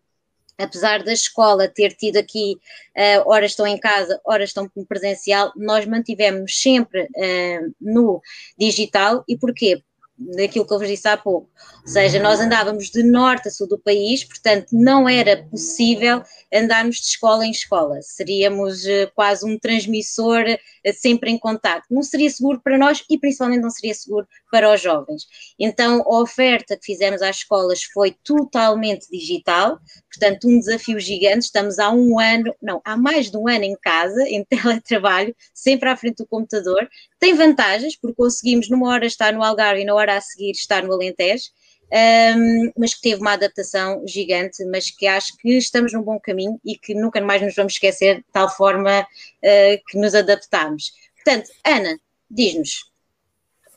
[0.57, 2.55] apesar da escola ter tido aqui,
[2.95, 8.21] uh, horas estão em casa, horas estão presencial, nós mantivemos sempre uh, no
[8.57, 9.25] digital.
[9.27, 9.83] E porquê?
[10.19, 11.49] Daquilo que eu vos disse há pouco.
[11.81, 16.21] Ou seja, nós andávamos de norte a sul do país, portanto, não era possível
[16.53, 18.01] andarmos de escola em escola.
[18.01, 21.85] Seríamos uh, quase um transmissor uh, sempre em contato.
[21.89, 25.25] Não seria seguro para nós e principalmente não seria seguro para os jovens.
[25.57, 29.79] Então, a oferta que fizemos às escolas foi totalmente digital,
[30.11, 31.45] portanto, um desafio gigante.
[31.45, 35.89] Estamos há um ano, não, há mais de um ano em casa, em teletrabalho, sempre
[35.89, 36.89] à frente do computador.
[37.19, 40.83] Tem vantagens, porque conseguimos numa hora estar no Algarve e na hora a seguir estar
[40.83, 41.45] no Alentejo.
[41.91, 46.59] Um, mas que teve uma adaptação gigante, mas que acho que estamos num bom caminho
[46.63, 50.91] e que nunca mais nos vamos esquecer de tal forma uh, que nos adaptamos.
[51.15, 52.88] Portanto, Ana, diz-nos,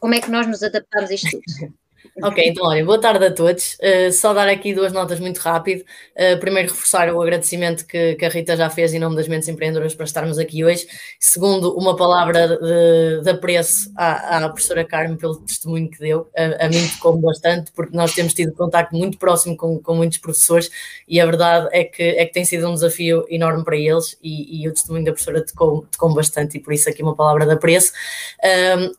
[0.02, 1.72] como é que nós nos adaptamos a isto tudo?
[2.22, 3.74] Ok, então olha, boa tarde a todos.
[3.74, 5.84] Uh, só dar aqui duas notas muito rápido.
[6.16, 9.48] Uh, primeiro, reforçar o agradecimento que, que, a Rita já fez em nome das mentes
[9.48, 10.86] empreendedoras para estarmos aqui hoje.
[11.20, 16.28] Segundo, uma palavra de, de apreço à, à, professora Carmen pelo testemunho que deu.
[16.36, 20.70] A, mim tocou bastante, porque nós temos tido contacto muito próximo com, com muitos professores
[21.06, 24.62] e a verdade é que, é que tem sido um desafio enorme para eles e,
[24.62, 27.52] e o testemunho da professora tocou, tocou bastante e por isso aqui uma palavra de
[27.52, 27.92] apreço.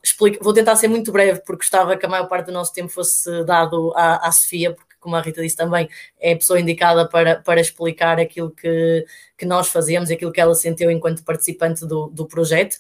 [0.02, 2.93] Explico, vou tentar ser muito breve, porque gostava que a maior parte do nosso tempo
[2.94, 7.08] fosse dado à, à Sofia, porque como a Rita disse também, é a pessoa indicada
[7.08, 9.06] para, para explicar aquilo que,
[9.38, 12.78] que nós fazemos, aquilo que ela sentiu enquanto participante do, do projeto.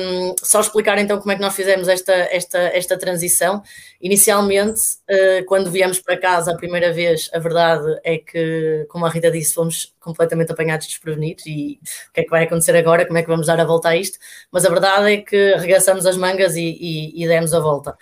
[0.00, 3.62] Um, só explicar então como é que nós fizemos esta, esta, esta transição.
[4.00, 9.10] Inicialmente, uh, quando viemos para casa a primeira vez, a verdade é que, como a
[9.10, 13.18] Rita disse, fomos completamente apanhados desprevenidos e o que é que vai acontecer agora, como
[13.18, 14.18] é que vamos dar a volta a isto,
[14.50, 17.96] mas a verdade é que arregaçamos as mangas e, e, e demos a volta.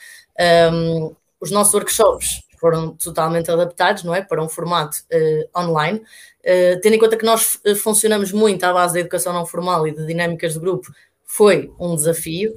[0.73, 6.81] Um, os nossos workshops foram totalmente adaptados, não é, para um formato uh, online, uh,
[6.81, 9.93] tendo em conta que nós uh, funcionamos muito à base da educação não formal e
[9.93, 10.89] de dinâmicas de grupo,
[11.27, 12.55] foi um desafio,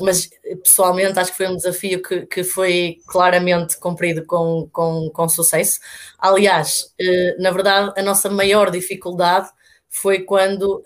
[0.00, 0.30] mas
[0.62, 5.80] pessoalmente acho que foi um desafio que, que foi claramente cumprido com, com, com sucesso.
[6.16, 6.94] Aliás,
[7.40, 9.50] na verdade, a nossa maior dificuldade
[9.88, 10.80] foi quando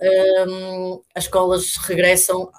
[1.14, 2.50] as escolas regressam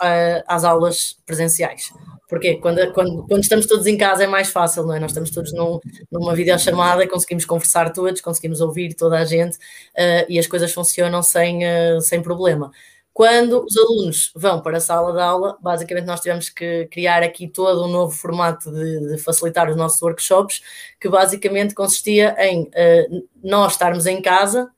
[0.46, 1.92] às aulas presenciais.
[2.36, 5.00] Porque quando, quando, quando estamos todos em casa é mais fácil, não é?
[5.00, 5.80] Nós estamos todos num,
[6.12, 11.24] numa videochamada, conseguimos conversar todos, conseguimos ouvir toda a gente uh, e as coisas funcionam
[11.24, 12.72] sem, uh, sem problema.
[13.14, 17.48] Quando os alunos vão para a sala de aula, basicamente nós tivemos que criar aqui
[17.48, 20.62] todo um novo formato de, de facilitar os nossos workshops,
[21.00, 24.70] que basicamente consistia em uh, nós estarmos em casa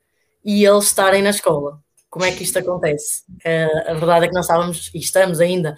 [0.46, 1.82] e eles estarem na escola
[2.18, 3.22] como é que isto acontece?
[3.46, 5.78] Uh, a verdade é que nós estávamos e estamos ainda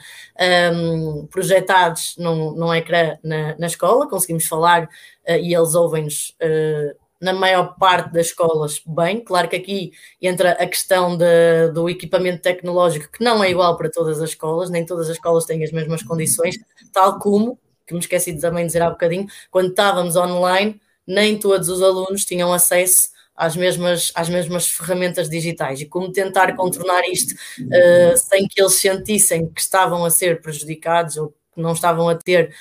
[0.74, 6.98] um, projetados num, num ecrã na, na escola, conseguimos falar uh, e eles ouvem-nos uh,
[7.20, 9.22] na maior parte das escolas bem.
[9.22, 13.92] Claro que aqui entra a questão de, do equipamento tecnológico, que não é igual para
[13.92, 16.56] todas as escolas, nem todas as escolas têm as mesmas condições,
[16.94, 21.68] tal como, que me esqueci de também dizer há bocadinho, quando estávamos online, nem todos
[21.68, 23.10] os alunos tinham acesso
[23.40, 28.74] às mesmas, às mesmas ferramentas digitais e como tentar contornar isto uh, sem que eles
[28.74, 32.54] sentissem que estavam a ser prejudicados ou que não estavam a ter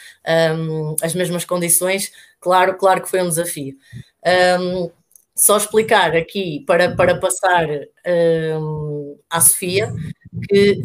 [0.57, 3.77] um, as mesmas condições, claro, claro que foi um desafio.
[4.61, 4.89] Um,
[5.35, 7.67] só explicar aqui para, para passar
[8.61, 9.93] um, à Sofia
[10.41, 10.81] que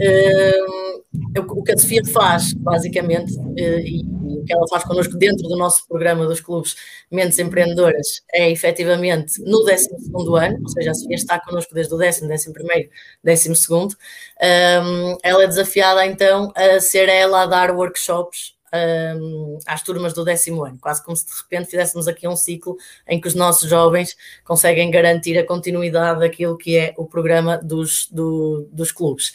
[0.60, 1.04] um,
[1.39, 5.58] o que a Sofia faz, basicamente, uh, e, o que ela faz connosco dentro do
[5.58, 6.76] nosso programa dos clubes
[7.10, 9.89] Mentes Empreendedoras é efetivamente no 12
[10.38, 12.89] ano, ou seja, a Sofia está connosco desde o décimo, décimo primeiro,
[13.24, 13.95] décimo segundo.
[14.41, 20.24] Um, ela é desafiada então a ser ela a dar workshops um, às turmas do
[20.24, 22.76] décimo ano, quase como se de repente fizéssemos aqui um ciclo
[23.07, 28.07] em que os nossos jovens conseguem garantir a continuidade daquilo que é o programa dos,
[28.09, 29.32] do, dos clubes.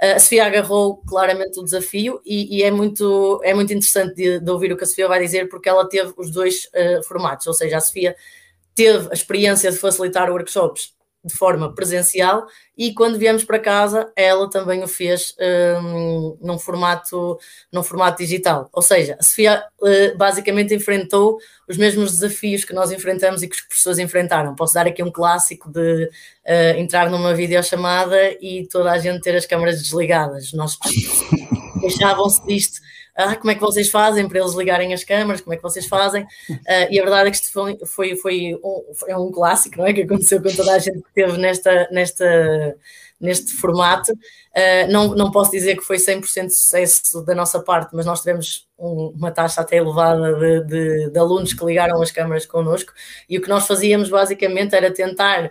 [0.00, 4.50] A Sofia agarrou claramente o desafio e, e, é, muito, é muito interessante de, de,
[4.50, 7.54] ouvir o que a Sofia vai dizer, porque ela teve os dois uh, formatos, ou
[7.54, 8.14] seja, a Sofia
[8.74, 10.94] teve a experiência de facilitar workshops
[11.26, 12.46] de forma presencial
[12.78, 15.34] e quando viemos para casa ela também o fez
[15.82, 17.38] um, num, formato,
[17.72, 18.68] num formato digital.
[18.72, 23.56] Ou seja, a Sofia uh, basicamente enfrentou os mesmos desafios que nós enfrentamos e que
[23.56, 24.54] os professores enfrentaram.
[24.54, 29.34] Posso dar aqui um clássico de uh, entrar numa videochamada e toda a gente ter
[29.34, 30.52] as câmaras desligadas.
[30.52, 30.78] Nossos
[31.80, 32.80] queixavam-se disto
[33.16, 35.86] ah, como é que vocês fazem para eles ligarem as câmaras, como é que vocês
[35.86, 36.28] fazem, uh,
[36.90, 39.92] e a verdade é que isto foi, foi, foi, um, foi um clássico, não é,
[39.94, 42.76] que aconteceu com toda a gente que teve nesta, nesta,
[43.18, 48.04] neste formato, uh, não, não posso dizer que foi 100% sucesso da nossa parte, mas
[48.04, 52.44] nós tivemos um, uma taxa até elevada de, de, de, alunos que ligaram as câmaras
[52.44, 52.92] connosco,
[53.28, 55.50] e o que nós fazíamos basicamente era tentar...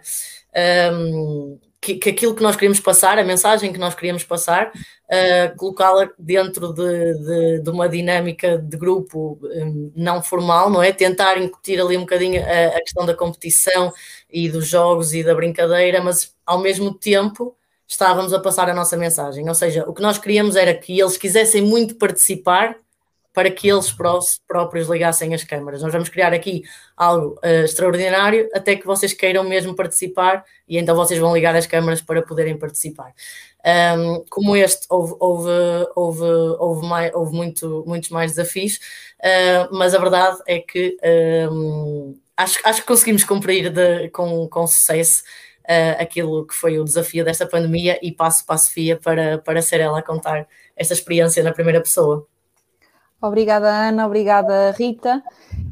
[0.94, 5.56] Um, que, que, aquilo que nós queríamos passar, a mensagem que nós queríamos passar, uh,
[5.56, 10.92] colocá-la dentro de, de, de, uma dinâmica de grupo um, não formal, não é?
[10.92, 13.94] Tentar incutir ali um bocadinho a, a, questão da competição
[14.28, 17.56] e dos jogos e da brincadeira, mas ao mesmo tempo
[17.88, 19.48] estávamos a passar a nossa mensagem.
[19.48, 22.76] Ou seja, o que nós queríamos era que eles quisessem muito participar
[23.36, 23.94] para que eles
[24.48, 25.82] próprios ligassem as câmaras.
[25.82, 26.64] Nós vamos criar aqui
[26.96, 31.68] algo uh, extraordinário até que vocês queiram mesmo participar e então vocês vão ligar as
[31.68, 33.14] câmaras para poderem participar.
[33.98, 35.52] Um, como este, houve, houve,
[35.96, 36.24] houve,
[36.60, 38.76] houve, mais, houve muito, muitos mais desafios,
[39.20, 40.98] uh, mas a verdade é que
[41.52, 45.24] um, acho, acho que conseguimos cumprir de, com, com sucesso
[45.64, 49.62] uh, aquilo que foi o desafio desta pandemia e passo para a Sofia para, para
[49.62, 52.26] ser ela a contar esta experiência na primeira pessoa.
[53.28, 54.06] Obrigada, Ana.
[54.06, 55.24] Obrigada, Rita.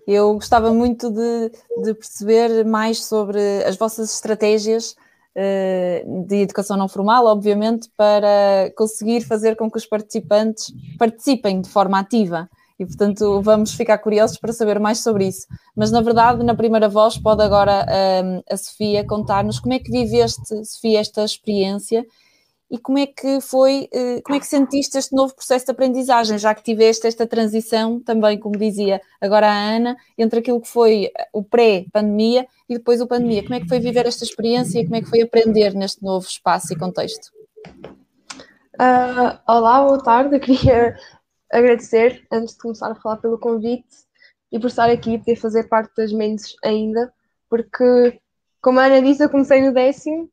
[0.06, 1.52] Eu gostava muito de,
[1.84, 4.96] de perceber mais sobre as vossas estratégias
[5.36, 11.70] uh, de educação não formal, obviamente, para conseguir fazer com que os participantes participem de
[11.70, 12.50] forma ativa.
[12.80, 15.48] E, portanto, vamos ficar curiosos para saber mais sobre isso.
[15.76, 19.92] Mas, na verdade, na primeira voz, pode agora eh, a Sofia contar-nos como é que
[19.92, 22.04] viveste, Sofia, esta experiência
[22.74, 26.40] e como é que foi, eh, como é que sentiste este novo processo de aprendizagem,
[26.40, 31.12] já que tiveste esta transição também, como dizia agora a Ana, entre aquilo que foi
[31.32, 33.44] o pré-pandemia e depois o pandemia.
[33.44, 36.26] Como é que foi viver esta experiência e como é que foi aprender neste novo
[36.26, 37.32] espaço e contexto?
[38.74, 40.36] Uh, olá, boa tarde.
[40.36, 40.98] Eu queria
[41.54, 43.86] agradecer, antes de começar a falar, pelo convite
[44.52, 47.14] e por estar aqui e poder fazer parte das mentes ainda,
[47.48, 48.20] porque,
[48.60, 50.33] como a Ana disse, eu comecei no décimo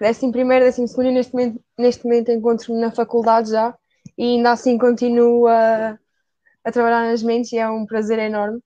[0.00, 3.76] décimo primeiro, décimo segundo, e neste momento, neste momento encontro-me na faculdade já,
[4.16, 5.98] e ainda assim continuo a,
[6.64, 8.60] a trabalhar nas mentes e é um prazer enorme.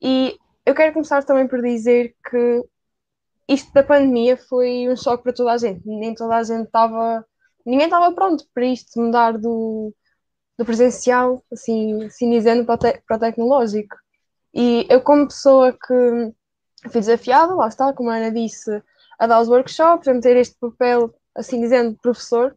[0.00, 2.64] E eu quero começar também por dizer que
[3.48, 5.82] isto da pandemia foi um choque para toda a gente.
[5.84, 7.24] Nem toda a gente estava,
[7.66, 9.92] ninguém estava pronto para isto mudar do,
[10.58, 13.96] do presencial, assim, assim para o, te, para o tecnológico.
[14.54, 16.32] E eu, como pessoa que
[16.90, 18.82] fui desafiada, lá está, como a Ana disse,
[19.22, 22.56] a dar os workshops, a meter este papel, assim dizendo, professor.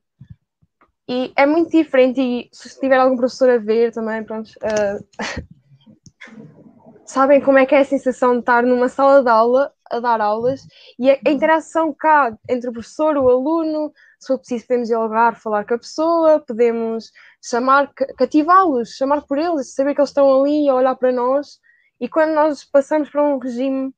[1.08, 5.46] E é muito diferente, e se tiver algum professor a ver também, pronto, uh,
[7.06, 10.20] sabem como é que é a sensação de estar numa sala de aula a dar
[10.20, 10.66] aulas
[10.98, 15.66] e a interação cá entre o professor, o aluno, se for preciso podemos dialogar, falar
[15.66, 17.12] com a pessoa, podemos
[17.44, 21.60] chamar, cativá-los, chamar por eles, saber que eles estão ali a olhar para nós
[22.02, 23.94] e quando nós passamos para um regime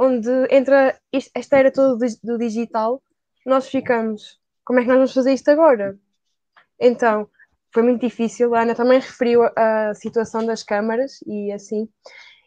[0.00, 0.98] onde entra
[1.34, 3.02] esta era toda do digital,
[3.44, 5.98] nós ficamos, como é que nós vamos fazer isto agora?
[6.80, 7.28] Então,
[7.72, 8.54] foi muito difícil.
[8.54, 11.86] A Ana também referiu a, situação das câmaras e assim.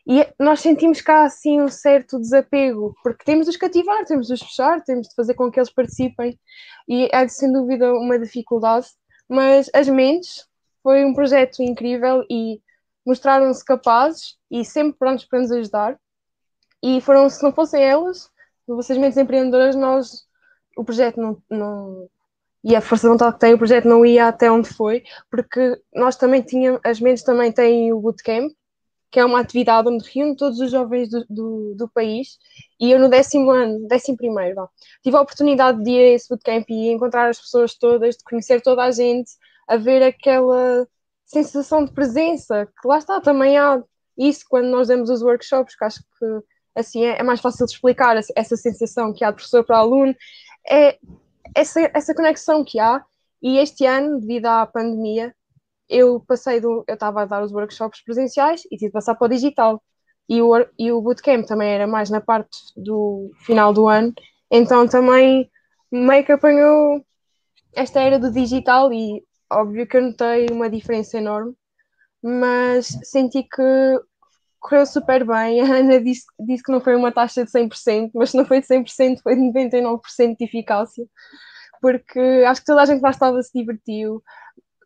[0.08, 4.34] E nós sentimos cá assim um certo desapego, porque temos de os cativar, temos de
[4.34, 6.38] os fechar, temos de fazer com que eles participem,
[6.90, 8.88] e é sem dúvida uma dificuldade.
[9.30, 10.46] Mas as mentes
[10.82, 12.60] foi um projeto incrível e
[13.06, 15.98] mostraram-se capazes e sempre prontos para nos ajudar.
[16.84, 18.30] E foram, se não fossem elas,
[18.68, 20.26] vocês mentes empreendedoras, nós,
[20.76, 22.10] o projeto não, não,
[22.62, 25.82] e a força de vontade que tem, o projeto não ia até onde foi, porque
[25.94, 28.52] nós também tínhamos, as mentes também têm o bootcamp,
[29.10, 32.38] que é uma atividade onde reúne todos os jovens do, do, do país,
[32.78, 34.68] e eu no décimo ano, décimo primeiro,
[35.02, 38.62] tive a oportunidade de ir a esse bootcamp e encontrar as pessoas todas, de conhecer
[38.62, 39.32] toda a gente,
[39.70, 40.86] a ver aquela
[41.26, 43.82] sensação de presença, que lá está, também há
[44.18, 47.74] isso quando nós damos os workshops, que acho que assim é, é mais fácil de
[47.74, 50.16] explicar essa sensação que há de professor para aluno,
[50.68, 50.98] é
[51.56, 53.04] essa, essa conexão que há.
[53.42, 55.36] E este ano, devido à pandemia,
[55.90, 56.84] eu passei do.
[56.88, 59.84] Eu estava a dar os workshops presenciais e tive de passar para o digital.
[60.28, 64.14] E o, e o bootcamp também era mais na parte do final do ano,
[64.50, 65.52] então também
[65.92, 67.04] meio que apanhou
[67.76, 69.22] esta era do digital e
[69.52, 71.54] óbvio que eu notei uma diferença enorme,
[72.22, 74.02] mas senti que
[74.64, 75.62] correu super bem.
[75.62, 78.62] A Ana disse, disse que não foi uma taxa de 100%, mas se não foi
[78.62, 81.06] de 100%, foi de 99% de eficácia,
[81.82, 84.24] porque acho que toda a gente lá estava se divertiu.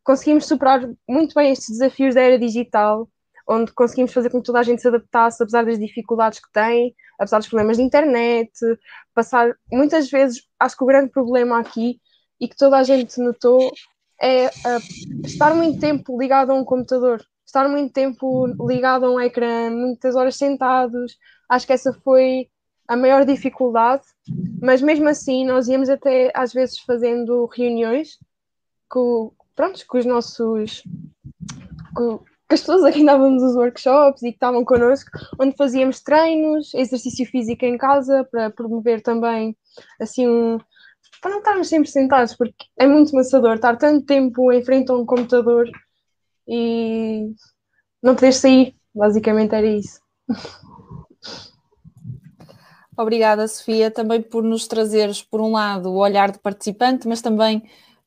[0.04, 3.08] Conseguimos superar muito bem estes desafios da era digital,
[3.48, 6.96] onde conseguimos fazer com que toda a gente se adaptasse, apesar das dificuldades que tem,
[7.20, 8.52] apesar dos problemas de internet,
[9.14, 9.56] passar.
[9.72, 12.00] Muitas vezes, acho que o grande problema aqui,
[12.40, 13.72] e que toda a gente notou,
[14.22, 19.20] é uh, estar muito tempo ligado a um computador estar muito tempo ligado a um
[19.20, 21.18] ecrã, muitas horas sentados,
[21.50, 22.50] acho que essa foi
[22.88, 24.04] a maior dificuldade,
[24.62, 28.20] mas mesmo assim nós íamos até às vezes fazendo reuniões
[28.90, 30.84] com, pronto, com os nossos
[31.96, 36.02] com, com as pessoas a quem dávamos os workshops e que estavam connosco, onde fazíamos
[36.02, 39.56] treinos, exercício físico em casa para promover também
[40.00, 40.58] assim um,
[41.22, 44.96] para não estarmos sempre sentados, porque é muito maçador estar tanto tempo em frente a
[44.96, 45.70] um computador
[46.48, 47.32] e
[48.02, 48.76] não poder sair.
[48.94, 50.00] Basicamente era isso.
[52.98, 57.62] Obrigada, Sofia, também por nos trazeres, por um lado, o olhar de participante, mas também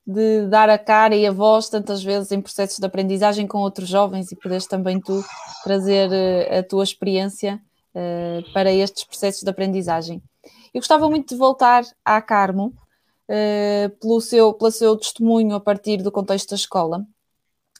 [0.04, 3.88] de dar a cara e a voz tantas vezes em processos de aprendizagem com outros
[3.88, 5.24] jovens e poderes também tu
[5.62, 7.60] trazer uh, a tua experiência
[7.94, 10.20] uh, para estes processos de aprendizagem.
[10.74, 12.74] Eu gostava muito de voltar à Carmo
[13.28, 17.06] uh, pelo, seu, pelo seu testemunho a partir do contexto da escola.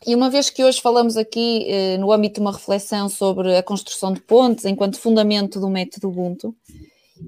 [0.07, 3.63] E uma vez que hoje falamos aqui eh, no âmbito de uma reflexão sobre a
[3.63, 6.57] construção de pontes enquanto fundamento do método Ubuntu,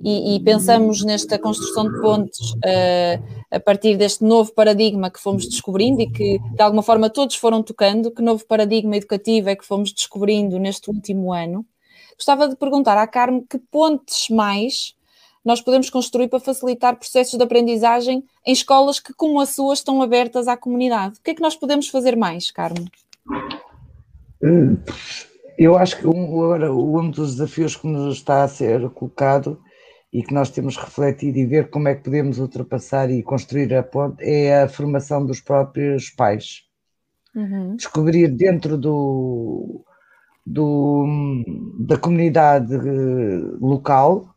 [0.02, 5.46] e, e pensamos nesta construção de pontes uh, a partir deste novo paradigma que fomos
[5.46, 9.66] descobrindo e que de alguma forma todos foram tocando, que novo paradigma educativo é que
[9.66, 11.66] fomos descobrindo neste último ano,
[12.16, 14.94] gostava de perguntar à Carmo que pontes mais
[15.45, 20.01] nós podemos construir para facilitar processos de aprendizagem em escolas que, como a sua, estão
[20.03, 21.18] abertas à comunidade.
[21.18, 22.84] O que é que nós podemos fazer mais, Carmo?
[24.43, 24.76] Hum,
[25.59, 29.61] eu acho que um, um dos desafios que nos está a ser colocado
[30.12, 33.82] e que nós temos refletido e ver como é que podemos ultrapassar e construir a
[33.82, 36.64] ponte é a formação dos próprios pais.
[37.34, 37.76] Uhum.
[37.76, 39.82] Descobrir dentro do,
[40.45, 41.07] do,
[41.80, 44.32] da comunidade eh, local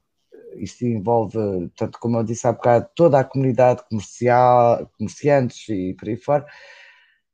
[0.57, 1.37] isto envolve,
[1.75, 6.45] tanto como eu disse há bocado, toda a comunidade comercial, comerciantes e por aí fora,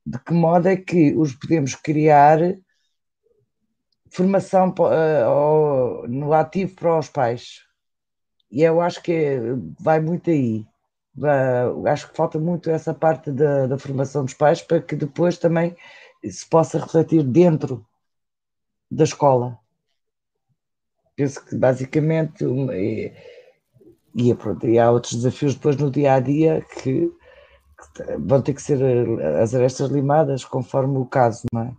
[0.05, 2.39] de que modo é que os podemos criar
[4.11, 7.61] formação uh, no ativo para os pais.
[8.51, 9.39] E eu acho que
[9.79, 10.67] vai muito aí.
[11.17, 15.37] Uh, acho que falta muito essa parte da, da formação dos pais para que depois
[15.37, 15.75] também
[16.23, 17.85] se possa refletir dentro
[18.89, 19.60] da escola
[21.21, 23.11] penso que basicamente e,
[24.15, 27.11] e, pronto, e há outros desafios depois no dia a dia que,
[27.95, 31.73] que vão ter que ser eh, as arestas limadas conforme o caso, não é?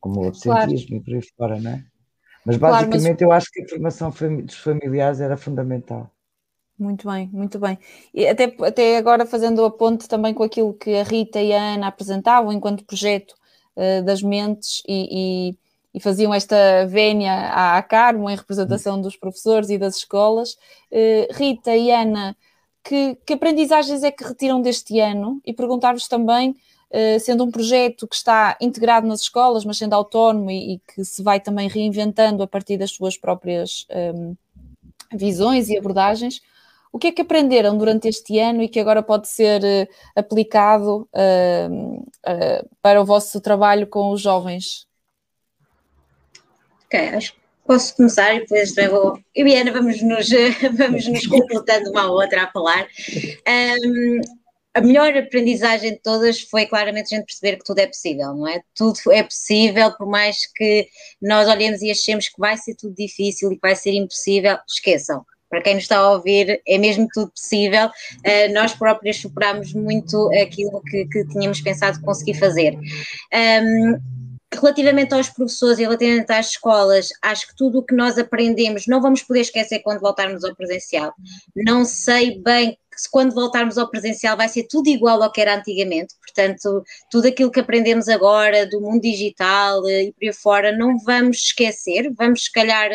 [0.00, 0.96] Como o absentismo claro.
[0.96, 1.84] e por aí fora, não é?
[2.46, 3.20] Mas basicamente claro, mas...
[3.20, 6.10] eu acho que a formação dos familiares era fundamental.
[6.78, 7.78] Muito bem, muito bem.
[8.14, 11.74] E até, até agora fazendo a ponte também com aquilo que a Rita e a
[11.74, 13.34] Ana apresentavam enquanto projeto
[13.76, 15.58] uh, das mentes e, e
[15.92, 20.52] e faziam esta vénia à Carmo em representação dos professores e das escolas.
[20.90, 22.36] Uh, Rita e Ana,
[22.82, 25.40] que, que, aprendizagens é que retiram deste ano?
[25.44, 30.50] E perguntar-vos também, uh, sendo um projeto que está integrado nas escolas, mas sendo autónomo
[30.50, 34.36] e, e, que se vai também reinventando a partir das suas próprias um,
[35.12, 36.40] visões e abordagens,
[36.92, 41.08] o que é que aprenderam durante este ano e que agora pode ser uh, aplicado
[42.82, 44.89] para o vosso trabalho com os jovens?
[46.92, 49.16] Ok, acho que posso começar e depois vou.
[49.32, 50.28] Eu e Ana vamos nos,
[50.76, 52.88] vamos nos completando uma à outra a falar.
[53.86, 54.20] Um,
[54.74, 58.48] a melhor aprendizagem de todas foi claramente a gente perceber que tudo é possível, não
[58.48, 58.60] é?
[58.74, 60.88] Tudo é possível, por mais que
[61.22, 65.24] nós olhemos e achemos que vai ser tudo difícil e que vai ser impossível, esqueçam.
[65.48, 67.86] para quem nos está a ouvir, é mesmo tudo possível.
[67.86, 72.76] Uh, nós próprios superámos muito aquilo que, que tínhamos pensado conseguir fazer.
[73.32, 74.20] Um,
[74.52, 79.00] relativamente aos professores e relativamente às escolas, acho que tudo o que nós aprendemos não
[79.00, 81.14] vamos poder esquecer quando voltarmos ao presencial.
[81.54, 85.56] Não sei bem se quando voltarmos ao presencial vai ser tudo igual ao que era
[85.56, 90.76] antigamente, portanto, tudo aquilo que aprendemos agora do mundo digital eh, e por aí fora,
[90.76, 92.90] não vamos esquecer, vamos se calhar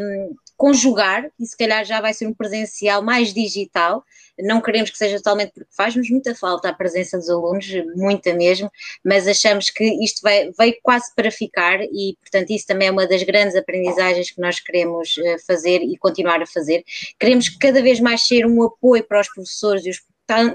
[0.00, 4.04] um, conjugar, e se calhar já vai ser um presencial mais digital,
[4.38, 8.70] não queremos que seja totalmente porque faz-nos muita falta a presença dos alunos, muita mesmo,
[9.04, 13.06] mas achamos que isto vai, veio quase para ficar e, portanto, isso também é uma
[13.06, 16.84] das grandes aprendizagens que nós queremos eh, fazer e continuar a fazer.
[17.18, 20.02] Queremos cada vez mais ser um apoio para os professores, e os,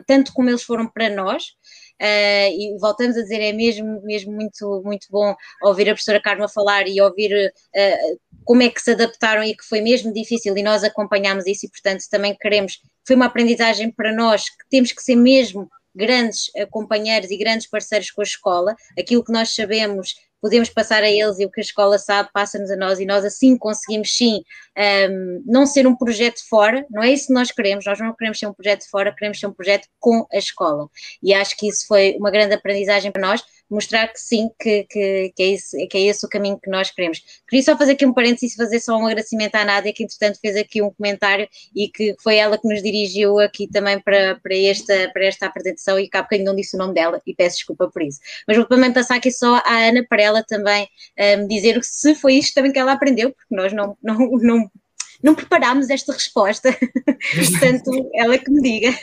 [0.05, 1.55] tanto como eles foram para nós,
[1.99, 6.47] Uh, e voltamos a dizer, é mesmo, mesmo muito, muito bom ouvir a professora Carma
[6.47, 10.61] falar e ouvir uh, como é que se adaptaram e que foi mesmo difícil e
[10.61, 15.01] nós acompanhámos isso e, portanto, também queremos, foi uma aprendizagem para nós que temos que
[15.01, 20.13] ser mesmo grandes uh, companheiros e grandes parceiros com a escola, aquilo que nós sabemos
[20.41, 23.25] podemos passar a eles e o que a escola sabe passa-nos a nós e nós
[23.25, 24.41] assim conseguimos sim
[25.09, 28.39] um, não ser um projeto fora, não é isso que nós queremos, nós não queremos
[28.39, 30.87] ser um projeto fora, queremos ser um projeto com a escola.
[31.21, 35.33] E acho que isso foi uma grande aprendizagem para nós, mostrar que sim, que, que,
[35.35, 37.21] que, é esse, que é esse o caminho que nós queremos.
[37.47, 40.39] Queria só fazer aqui um parênteses e fazer só um agradecimento à Nádia, que entretanto
[40.39, 44.55] fez aqui um comentário e que foi ela que nos dirigiu aqui também para, para,
[44.55, 47.89] esta, para esta apresentação e cá bocadinho não disse o nome dela e peço desculpa
[47.89, 48.19] por isso.
[48.47, 50.87] Mas vou também passar aqui só à Ana para ela também
[51.39, 54.71] um, dizer se foi isto também que ela aprendeu, porque nós não, não, não,
[55.23, 56.71] não preparámos esta resposta,
[57.35, 58.97] portanto, ela que me diga.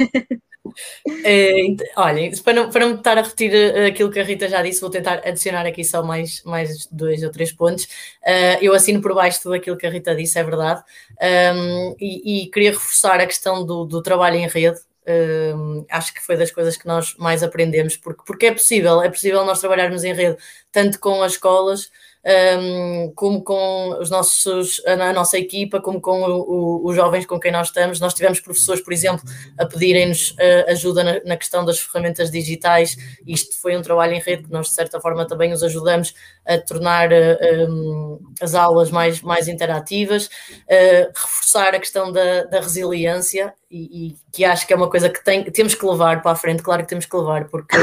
[0.67, 4.63] Uh, olhem, para não, para não estar a repetir uh, aquilo que a Rita já
[4.63, 7.85] disse, vou tentar adicionar aqui só mais, mais dois ou três pontos.
[7.85, 10.83] Uh, eu assino por baixo tudo aquilo que a Rita disse, é verdade.
[11.21, 14.81] Um, e, e, queria reforçar a questão do, do trabalho em rede.
[15.07, 19.11] Um, acho que foi das coisas que nós mais aprendemos, porque, porque é possível, é
[19.11, 20.39] possível nós trabalharmos em rede
[20.73, 21.91] tanto com as escolas
[22.25, 27.39] um, como com os nossos, a, nossa equipa, como com o, o, os jovens com
[27.39, 28.01] quem nós estamos.
[28.01, 29.23] Nós tivemos professores, por exemplo,
[29.59, 32.97] a pedirem-nos uh, ajuda na, na, questão das ferramentas digitais.
[33.27, 36.15] Isto foi um trabalho em rede que nós, de certa forma, também os ajudamos
[36.47, 42.61] a tornar uh, um, as aulas mais, mais interativas, uh, reforçar a questão da, da
[42.61, 46.33] resiliência e, e, que acho que é uma coisa que tem, temos que levar para
[46.33, 47.77] a frente, claro que temos que levar, porque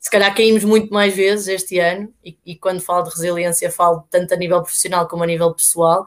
[0.00, 4.02] se calhar caímos muito mais vezes este ano, e, e, quando falo de resiliência, falo
[4.10, 6.06] tanto a nível profissional como a nível pessoal,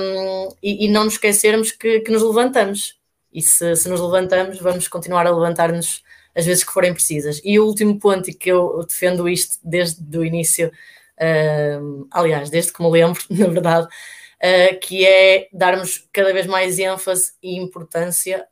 [0.00, 2.96] um, e, e, não nos esquecermos que, que nos levantamos.
[3.32, 6.02] E se, se, nos levantamos, vamos continuar a levantar-nos
[6.34, 7.40] as vezes que forem precisas.
[7.44, 10.70] E o último ponto, e que eu defendo isto desde o início,
[11.80, 13.88] um, aliás, desde que me lembro, na verdade,
[14.42, 18.46] uh, que é darmos cada vez mais ênfase e importância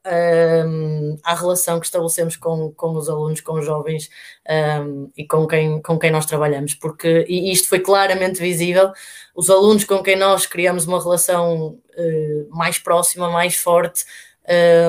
[0.66, 4.11] um, à relação que estabelecemos com, com os alunos, com os jovens
[4.49, 8.93] um, e com quem, com quem nós trabalhamos, porque e isto foi claramente visível.
[9.34, 14.05] Os alunos com quem nós criamos uma relação uh, mais próxima, mais forte,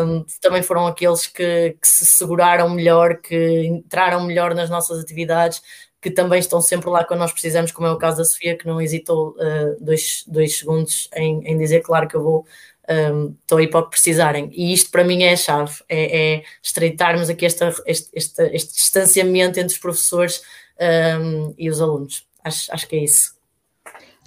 [0.05, 5.61] um, também foram aqueles que, que, se seguraram melhor, que entraram melhor nas nossas atividades,
[6.01, 8.65] que também estão sempre lá quando nós precisamos, como é o caso da Sofia, que
[8.65, 12.45] não hesitou uh, dois, dois segundos em, em dizer, claro que eu vou,
[12.89, 14.49] um, estou aí para o que precisarem.
[14.53, 18.75] E isto para mim é a chave, é, é estreitarmos aqui esta, este, este, este,
[18.75, 20.41] distanciamento entre os professores
[21.21, 22.25] um, e os alunos.
[22.43, 23.38] Acho, acho que é isso.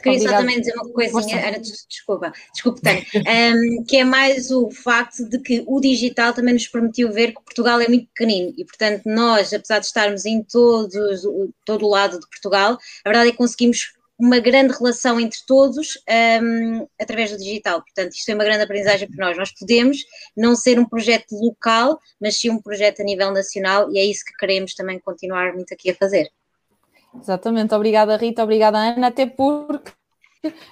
[0.03, 4.71] Queria só também dizer uma coisinha, Ana, desculpa, desculpa, Tânia, um, que é mais o
[4.71, 8.65] facto de que o digital também nos permitiu ver que Portugal é muito pequenino e,
[8.65, 11.23] portanto, nós, apesar de estarmos em todos,
[11.65, 15.99] todo o lado de Portugal, a verdade é que conseguimos uma grande relação entre todos
[16.41, 17.83] um, através do digital.
[17.83, 19.37] Portanto, isto é uma grande aprendizagem para nós.
[19.37, 19.99] Nós podemos
[20.37, 24.25] não ser um projeto local, mas sim um projeto a nível nacional e é isso
[24.25, 26.31] que queremos também continuar muito aqui a fazer.
[27.21, 29.93] Exatamente, obrigada Rita, obrigada Ana, até porque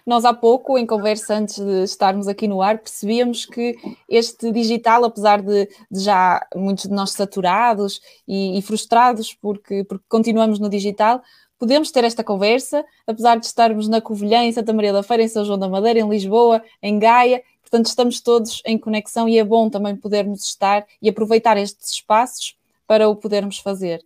[0.05, 3.77] nós há pouco, em conversa antes de estarmos aqui no ar, percebíamos que
[4.09, 10.05] este digital, apesar de, de já muitos de nós saturados e, e, frustrados porque, porque
[10.09, 11.23] continuamos no digital,
[11.59, 15.29] podemos ter esta conversa, apesar de estarmos na Covilhã, em Santa Maria da Feira, em
[15.29, 19.45] São João da Madeira, em Lisboa, em Gaia, portanto estamos todos em conexão e é
[19.45, 24.03] bom também podermos estar e aproveitar estes espaços para o podermos fazer.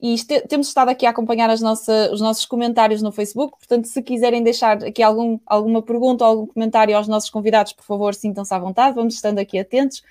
[0.00, 0.14] E
[0.48, 4.84] temos estado aqui a acompanhar nossa, os nossos comentários no Facebook, portanto, se quiserem deixar
[4.84, 8.94] aqui algum, alguma pergunta ou algum comentário aos nossos convidados, por favor, sintam-se à vontade,
[8.94, 10.02] vamos estando aqui atentos.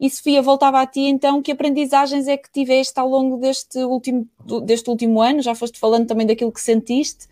[0.00, 4.26] E Sofia, voltava a ti então, que aprendizagens é que tiveste ao longo deste último,
[4.64, 5.42] deste último ano?
[5.42, 7.26] Já foste falando também daquilo que sentiste,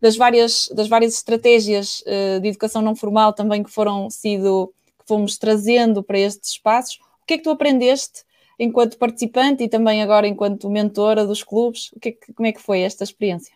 [0.00, 5.06] das várias, das várias estratégias uh, de educação não formal também que foram sido que
[5.06, 6.98] fomos trazendo para estes espaços.
[7.22, 8.24] O que é que tu aprendeste
[8.62, 11.90] enquanto participante e também agora enquanto mentora dos clubes?
[11.92, 13.54] O é que, como é que foi esta experiência?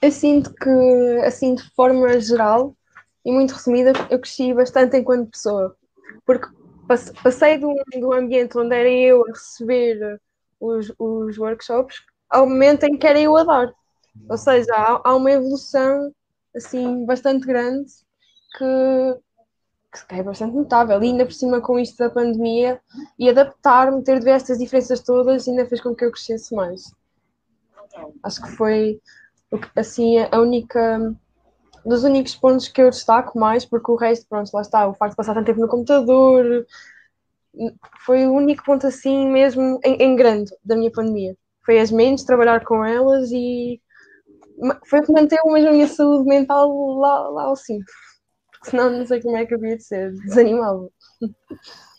[0.00, 2.74] Eu sinto que, assim, de forma geral
[3.24, 5.76] e muito resumida, eu cresci bastante enquanto pessoa,
[6.26, 6.46] porque
[7.22, 10.20] passei de um ambiente onde era eu a receber
[10.60, 11.96] os, os workshops
[12.30, 13.72] ao momento em que era eu a dar.
[14.28, 16.12] Ou seja, há, há uma evolução
[16.54, 17.90] assim bastante grande
[18.56, 19.20] que,
[20.02, 21.02] que é bastante notável.
[21.02, 22.80] E ainda por cima com isto da pandemia
[23.18, 26.92] e adaptar-me, ter de ver estas diferenças todas, ainda fez com que eu crescesse mais.
[28.22, 29.00] Acho que foi
[29.76, 31.14] assim a única
[31.84, 35.12] dos únicos pontos que eu destaco mais, porque o resto, pronto, lá está, o facto
[35.12, 36.66] de passar tanto tempo no computador,
[38.04, 41.36] foi o único ponto assim mesmo em, em grande da minha pandemia.
[41.64, 43.80] Foi as mentes, trabalhar com elas e
[44.86, 45.12] foi o
[45.52, 46.68] mesmo a minha saúde mental
[46.98, 47.84] lá, lá ao cimo.
[48.64, 50.88] Senão não sei como é que havia de ser, desanimava.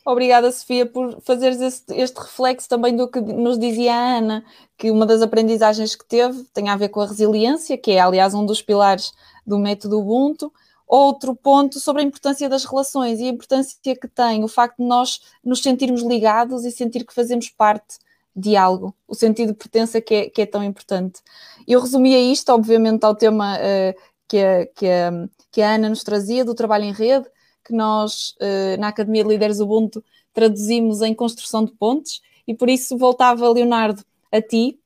[0.06, 4.46] Obrigada, Sofia, por fazeres este, este, reflexo também do que nos dizia a Ana,
[4.78, 8.36] que uma das aprendizagens que teve tem a ver com a resiliência, que é, aliás,
[8.36, 9.12] um dos pilares
[9.46, 10.54] do método Ubuntu.
[10.88, 14.88] Outro ponto sobre a importância das relações e a importância que tem o facto de
[14.88, 17.98] nós nos sentirmos ligados e sentir que fazemos parte
[18.36, 21.22] de algo, o sentido de pertença que é, que é tão importante.
[21.68, 25.12] Eu resumia isto, obviamente, ao tema uh, que, a, que, a,
[25.52, 27.26] que a Ana nos trazia, do trabalho em rede,
[27.64, 30.04] que nós, uh, na Academia de Líderes Ubuntu,
[30.34, 34.80] traduzimos em construção de pontes, e por isso voltava, Leonardo, a ti,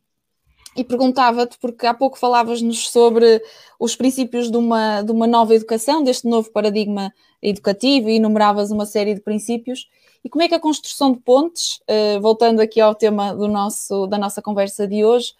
[0.76, 3.42] e perguntava-te, porque há pouco falavas-nos sobre
[3.80, 8.86] os princípios de uma, de uma nova educação, deste novo paradigma educativo, e enumeravas uma
[8.86, 9.90] série de princípios.
[10.24, 14.06] E como é que a construção de pontes, uh, voltando aqui ao tema do nosso,
[14.08, 15.34] da nossa conversa de hoje,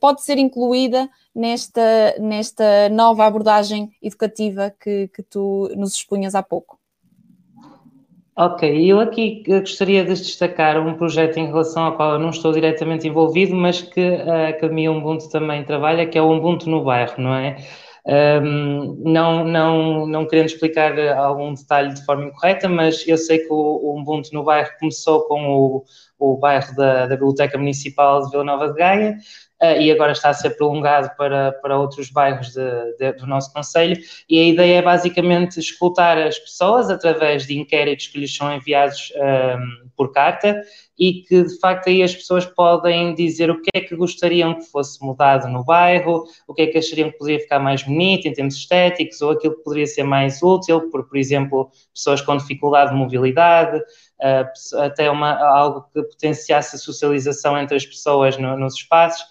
[0.00, 6.78] pode ser incluída nesta, nesta nova abordagem educativa que, que tu nos expunhas há pouco?
[8.40, 12.52] Ok, eu aqui gostaria de destacar um projeto em relação ao qual eu não estou
[12.52, 17.14] diretamente envolvido, mas que a Academia Ubuntu também trabalha, que é o Ubuntu no bairro,
[17.18, 17.56] não é?
[18.06, 23.52] Um, não, não, não querendo explicar algum detalhe de forma incorreta, mas eu sei que
[23.52, 25.84] o, o Ubuntu no bairro começou com o,
[26.18, 29.18] o bairro da, da Biblioteca Municipal de Vila Nova de Gaia,
[29.62, 33.52] uh, e agora está a ser prolongado para, para outros bairros de, de, do nosso
[33.52, 33.96] Conselho.
[34.28, 39.12] E a ideia é basicamente escutar as pessoas através de inquéritos que lhes são enviados
[39.16, 40.60] um, ehm, por carta
[40.98, 44.64] e que de facto aí as pessoas podem dizer o que é que gostariam que
[44.64, 48.32] fosse mudado no bairro, o que é que achariam que poderia ficar mais bonito em
[48.32, 52.90] termos estéticos, ou aquilo que poderia ser mais útil, por, por exemplo, pessoas com dificuldade
[52.90, 53.80] de mobilidade,
[54.20, 59.22] uh, até uma, algo que potenciasse a socialização entre as pessoas no, nos espaços.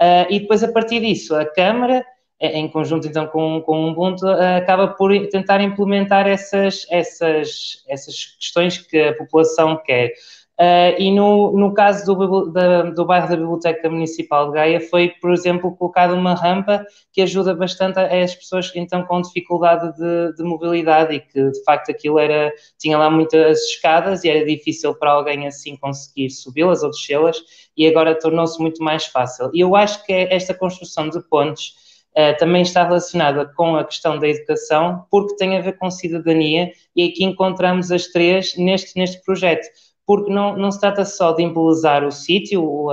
[0.00, 2.04] Uh, e depois, a partir disso, a Câmara,
[2.38, 8.36] em conjunto então com, com o Ubuntu, uh, acaba por tentar implementar essas, essas, essas
[8.38, 10.12] questões que a população quer.
[10.58, 15.10] Uh, e no, no caso do, da, do bairro da Biblioteca Municipal de Gaia foi,
[15.20, 16.82] por exemplo, colocada uma rampa
[17.12, 21.90] que ajuda bastante as pessoas então com dificuldade de, de, mobilidade e que de facto
[21.90, 26.88] aquilo era, tinha lá muitas escadas e era difícil para alguém assim conseguir subi-las ou
[26.88, 27.36] descê-las
[27.76, 29.50] e agora tornou-se muito mais fácil.
[29.52, 31.74] E eu acho que esta construção de pontes
[32.16, 36.72] uh, também está relacionada com a questão da educação porque tem a ver com cidadania
[36.94, 39.68] e aqui encontramos as três neste, neste projeto
[40.06, 42.90] porque não, não se trata só de embelezar o sítio, o,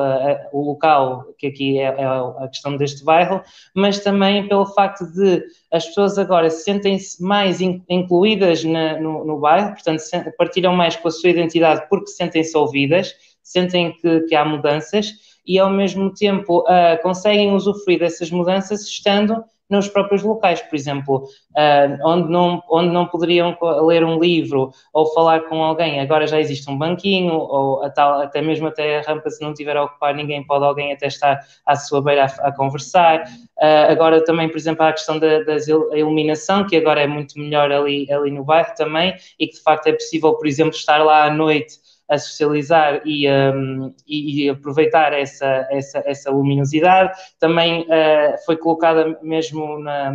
[0.51, 3.39] o local, que aqui é, é, a questão deste bairro,
[3.76, 9.74] mas também pelo facto de as pessoas agora sentem-se mais incluídas na, no, no, bairro,
[9.74, 10.01] portanto,
[10.38, 15.14] partilham mais com a sua identidade porque sentem-se ouvidas, sentem que, que, há mudanças
[15.45, 19.43] e, ao mesmo tempo, uh, conseguem usufruir dessas mudanças estando
[19.74, 21.24] nos próprios locais, por exemplo,
[21.57, 26.39] uh, onde, não, onde não poderiam ler um livro ou falar com alguém, agora já
[26.39, 30.13] existe um banquinho, ou tal, até mesmo até a rampa, se não tiver a ocupar
[30.13, 33.24] ninguém, pode alguém até estar à sua beira a, a conversar.
[33.57, 35.57] Uh, agora também, por exemplo, há a questão da, da
[35.97, 39.88] iluminação, que agora é muito melhor ali, ali no bairro também, e que de facto
[39.88, 45.13] é possível, por exemplo, estar lá à noite a socializar e, um, e, e, aproveitar
[45.13, 47.17] essa, essa, essa luminosidade.
[47.39, 50.13] Também uh, foi colocada mesmo na,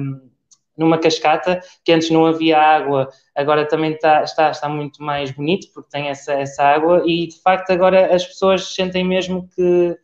[0.78, 5.66] numa cascata, que antes não havia água, agora também está, está, está muito mais bonito,
[5.74, 9.98] porque tem essa, essa água, e de facto agora as pessoas sentem mesmo que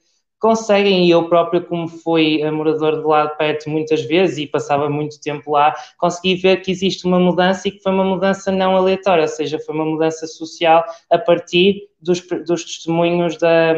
[0.45, 4.91] conseguem, e eu próprio, como fui morador de lá de perto muitas vezes e passava
[4.91, 8.77] muito tempo lá, consegui ver que existe uma mudança e que foi uma mudança não
[8.77, 13.73] aleatória, ou seja, foi uma mudança social a partir dos, dos testemunhos da,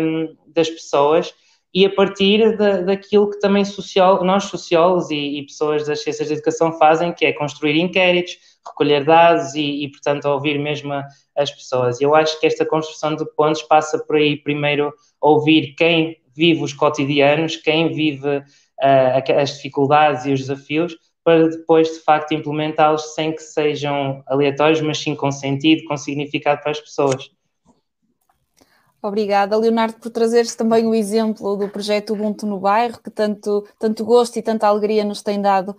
[0.48, 1.32] das pessoas
[1.72, 6.26] e a partir da, daquilo que também social, nós sociólogos e, e, pessoas das ciências
[6.26, 10.92] da educação fazem, que é construir inquéritos, recolher dados e, e portanto, ouvir mesmo
[11.36, 12.00] as pessoas.
[12.00, 16.72] Eu acho que esta construção de pontos passa por aí, primeiro, ouvir quem vive os
[16.72, 23.34] cotidianos, quem vive uh, as dificuldades e os desafios, para depois, de facto, implementá-los sem
[23.34, 27.30] que sejam aleatórios, mas sim com sentido, com significado para as pessoas.
[29.02, 34.04] Obrigada, Leonardo, por trazeres também o exemplo do projeto Ubuntu no Bairro, que tanto, tanto
[34.04, 35.76] gosto e tanta alegria nos tem dado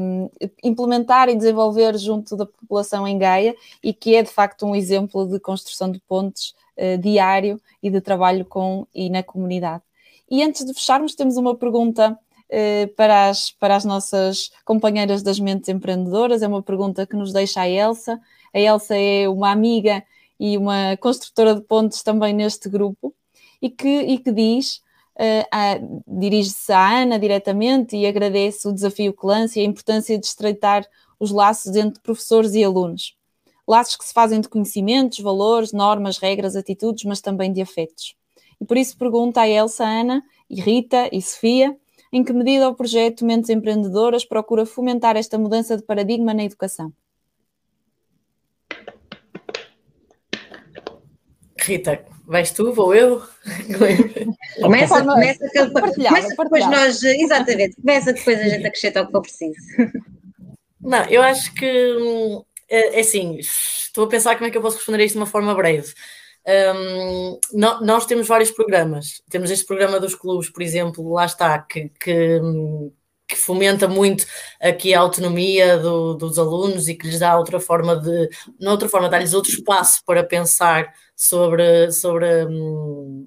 [0.00, 0.28] um,
[0.62, 5.28] implementar e desenvolver junto da população em Gaia e que é de facto um exemplo
[5.28, 9.82] de construção de pontes uh, diário e de trabalho com e na comunidade.
[10.30, 12.18] E antes de fecharmos, temos uma pergunta
[12.54, 16.42] eh, para as, para as nossas companheiras das mentes empreendedoras.
[16.42, 18.20] É uma pergunta que nos deixa a Elsa.
[18.52, 20.04] A Elsa é uma amiga
[20.38, 23.14] e uma construtora de pontes também neste grupo
[23.60, 24.82] e que, e que diz,
[25.16, 30.26] uh, dirige-se à Ana diretamente e agradece o desafio que lança e a importância de
[30.26, 30.86] estreitar
[31.18, 33.16] os laços entre professores e alunos.
[33.66, 38.14] Laços que se fazem de conhecimentos, valores, normas, regras, atitudes, mas também de afetos.
[38.60, 41.76] E por isso pergunta a Elsa, Ana, e Rita e Sofia
[42.12, 46.92] em que medida o projeto Mentes Empreendedoras procura fomentar esta mudança de paradigma na educação?
[51.58, 53.22] Rita, vais tu, vou eu?
[54.60, 59.22] começa, forma, começa, começa depois nós, exatamente, começa depois a gente acrescenta o que for
[59.22, 59.54] preciso.
[60.80, 62.42] Não, eu acho que hum,
[62.72, 65.20] é, é assim, estou a pensar como é que eu posso responder a isto de
[65.20, 65.92] uma forma breve.
[66.74, 69.22] Um, nós temos vários programas.
[69.30, 72.40] Temos este programa dos clubes, por exemplo, lá está, que, que,
[73.28, 74.26] que fomenta muito
[74.60, 78.30] aqui a autonomia do, dos alunos e que lhes dá outra forma de,
[78.66, 82.28] outra forma, dá-lhes outro espaço para pensar sobre, sobre,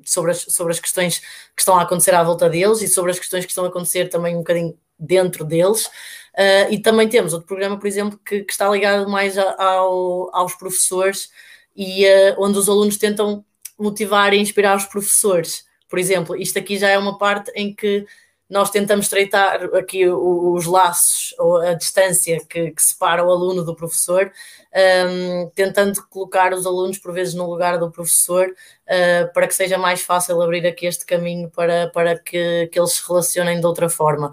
[0.05, 3.19] sobre, as, sobre as questões que estão a acontecer à volta deles e sobre as
[3.19, 5.89] questões que estão a acontecer também um bocadinho dentro deles.
[6.35, 10.53] Uh, e também temos outro programa, por exemplo, que, que está ligado mais ao, aos
[10.55, 11.29] professores
[11.73, 13.43] e uh, onde os alunos tentam
[13.79, 15.65] motivar e inspirar os professores.
[15.89, 18.05] Por exemplo, isto aqui já é uma parte em que
[18.49, 23.75] nós tentamos estreitar aqui os laços ou a distância que, que separa o aluno do
[23.75, 24.31] professor,
[24.71, 29.55] um, ehm, tentando colocar os alunos por vezes no lugar do professor uh, para que
[29.55, 33.65] seja mais fácil abrir aqui este caminho para, para que, que eles se relacionem de
[33.65, 34.31] outra forma.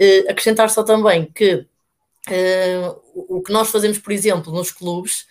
[0.00, 1.54] Uh, acrescentar só também que
[2.28, 5.26] uh, o que nós fazemos, por exemplo, nos clubes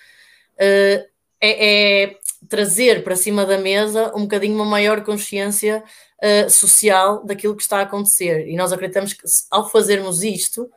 [0.57, 5.83] é, é, trazer para cima da mesa um bocadinho uma maior consciência
[6.23, 8.47] uh, social daquilo que está a acontecer.
[8.47, 10.71] E nós acreditamos que ao fazermos isto,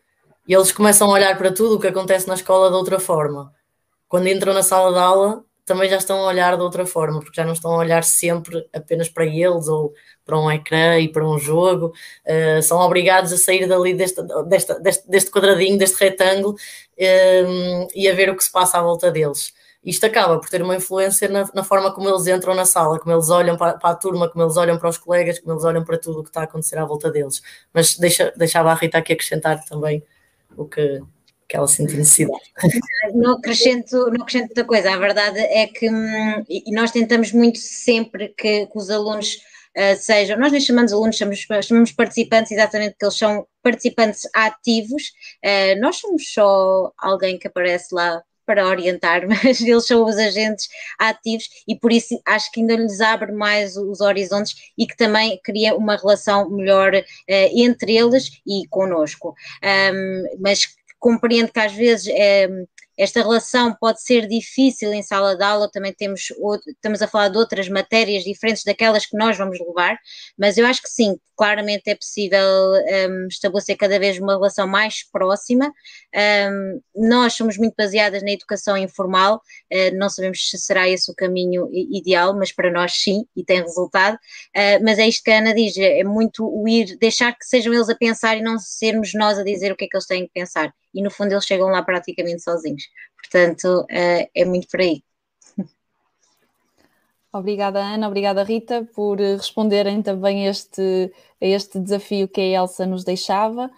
[0.48, 3.54] eles começam a olhar para tudo o que acontece na escola de outra forma.
[4.08, 7.36] Quando entram na sala de aula, também já estão a olhar de outra forma, porque
[7.36, 9.92] já não estão a olhar sempre apenas para eles ou
[10.24, 11.92] para um ecrã e para um jogo.
[12.24, 18.14] Uh, são obrigados a sair dali deste, deste, deste, quadradinho, deste retângulo uh, e a
[18.14, 19.52] ver o que se passa à volta deles
[19.86, 23.14] isto acaba por ter uma influência na, na, forma como eles entram na sala, como
[23.14, 25.84] eles olham para, para, a turma, como eles olham para os colegas, como eles olham
[25.84, 27.40] para tudo o que está a acontecer à volta deles.
[27.72, 30.02] Mas deixa, deixava a Rita aqui acrescentar também
[30.56, 31.00] o que,
[31.48, 32.42] que ela sente necessidade.
[33.14, 38.34] Não acrescento, não acrescento outra coisa, a verdade é que hum, nós tentamos muito sempre
[38.36, 39.38] que, que os alunos
[39.76, 45.02] Uh, sejam, nós nem chamamos alunos, chamamos, chamamos participantes, exatamente porque eles são participantes ativos,
[45.44, 50.68] uh, nós somos só alguém que aparece lá para orientar, mas eles são os agentes
[50.98, 55.38] ativos e por isso acho que ainda lhes abre mais os horizontes e que também
[55.44, 59.34] cria uma relação melhor uh, entre eles e conosco.
[59.62, 60.68] Um, mas
[60.98, 62.66] compreendo que às vezes um,
[62.96, 66.28] esta relação pode ser difícil em sala de aula, também temos,
[66.66, 69.98] estamos a falar de outras matérias diferentes daquelas que nós vamos levar,
[70.38, 72.40] mas eu acho que sim, claramente é possível
[73.10, 75.70] um, estabelecer cada vez uma relação mais próxima.
[76.50, 81.14] Um, nós somos muito baseadas na educação informal, uh, não sabemos se será esse o
[81.14, 84.14] caminho ideal, mas para nós sim, e tem resultado.
[84.56, 87.74] Uh, mas é isto que a Ana diz: é muito o ir, deixar que sejam
[87.74, 90.24] eles a pensar e não sermos nós a dizer o que é que eles têm
[90.26, 90.72] que pensar.
[90.96, 92.84] E no fundo eles chegam lá praticamente sozinhos.
[93.20, 95.02] Portanto, uh, é muito por aí.
[97.32, 103.04] Obrigada, Ana, obrigada, Rita, por responderem também este, a este desafio que a Elsa nos
[103.04, 103.70] deixava.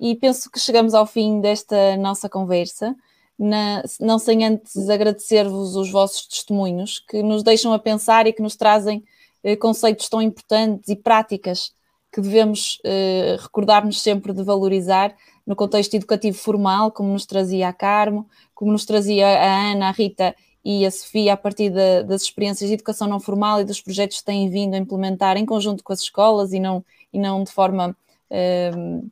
[0.00, 2.96] E penso que chegamos ao fim desta nossa conversa,
[3.38, 8.42] na, não sem antes agradecer-vos os vossos testemunhos, que nos deixam a pensar e que
[8.42, 9.04] nos trazem
[9.44, 11.72] eh, conceitos tão importantes e práticas
[12.12, 15.14] que devemos eh, recordar-nos sempre de valorizar
[15.46, 19.92] no contexto educativo formal, como nos trazia a Carmo, como nos trazia a Ana, a
[19.92, 20.34] Rita
[20.64, 24.18] e a Sofia a partir de, das experiências de educação não formal e dos projetos
[24.18, 27.52] que têm vindo a implementar em conjunto com as escolas e não, e não de
[27.52, 27.94] forma
[28.74, 29.08] um,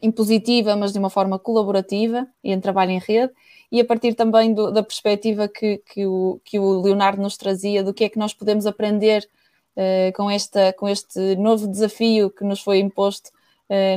[0.00, 3.32] impositiva, mas de uma forma colaborativa e em trabalho em rede,
[3.70, 7.82] e a partir também do, da perspectiva que, que, o, que o Leonardo nos trazia,
[7.82, 9.28] do que é que nós podemos aprender
[9.76, 13.30] uh, com, esta, com este novo desafio que nos foi imposto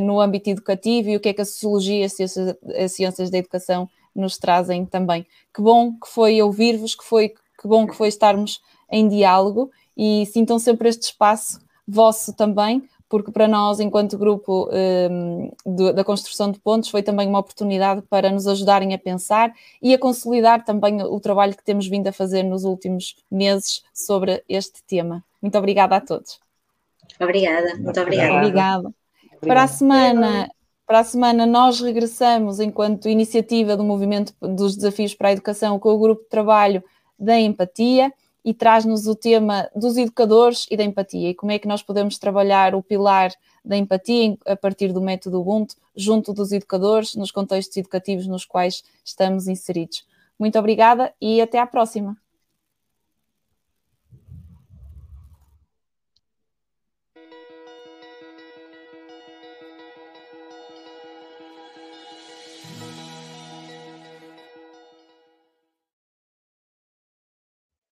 [0.02, 3.30] no âmbito educativo e o que é que a sociologia e as ciências, as ciências
[3.30, 5.26] da educação nos trazem também.
[5.54, 10.26] Que bom que foi ouvir-vos, que, foi, que bom que foi estarmos em diálogo e
[10.28, 16.52] sintam sempre este espaço vosso também porque para nós, enquanto grupo um, de, da construção
[16.52, 21.02] de pontos, foi também uma oportunidade para nos ajudarem a pensar e a consolidar também
[21.04, 25.24] o trabalho que temos vindo a fazer nos últimos meses sobre este tema.
[25.42, 26.40] Muito obrigada a todos.
[27.20, 28.38] Obrigada, muito obrigada.
[28.38, 29.05] Obrigada.
[29.42, 30.50] Para a semana,
[30.86, 35.90] para a semana nós regressamos enquanto iniciativa do movimento dos desafios para a educação com
[35.90, 36.84] o grupo de trabalho
[37.18, 38.12] da empatia
[38.44, 42.20] e traz-nos o tema dos educadores e da empatia e como é que nós podemos
[42.20, 43.32] trabalhar o pilar
[43.64, 48.84] da empatia a partir do método Ubuntu junto dos educadores nos contextos educativos nos quais
[49.04, 50.06] estamos inseridos.
[50.38, 52.16] Muito obrigada e até à próxima.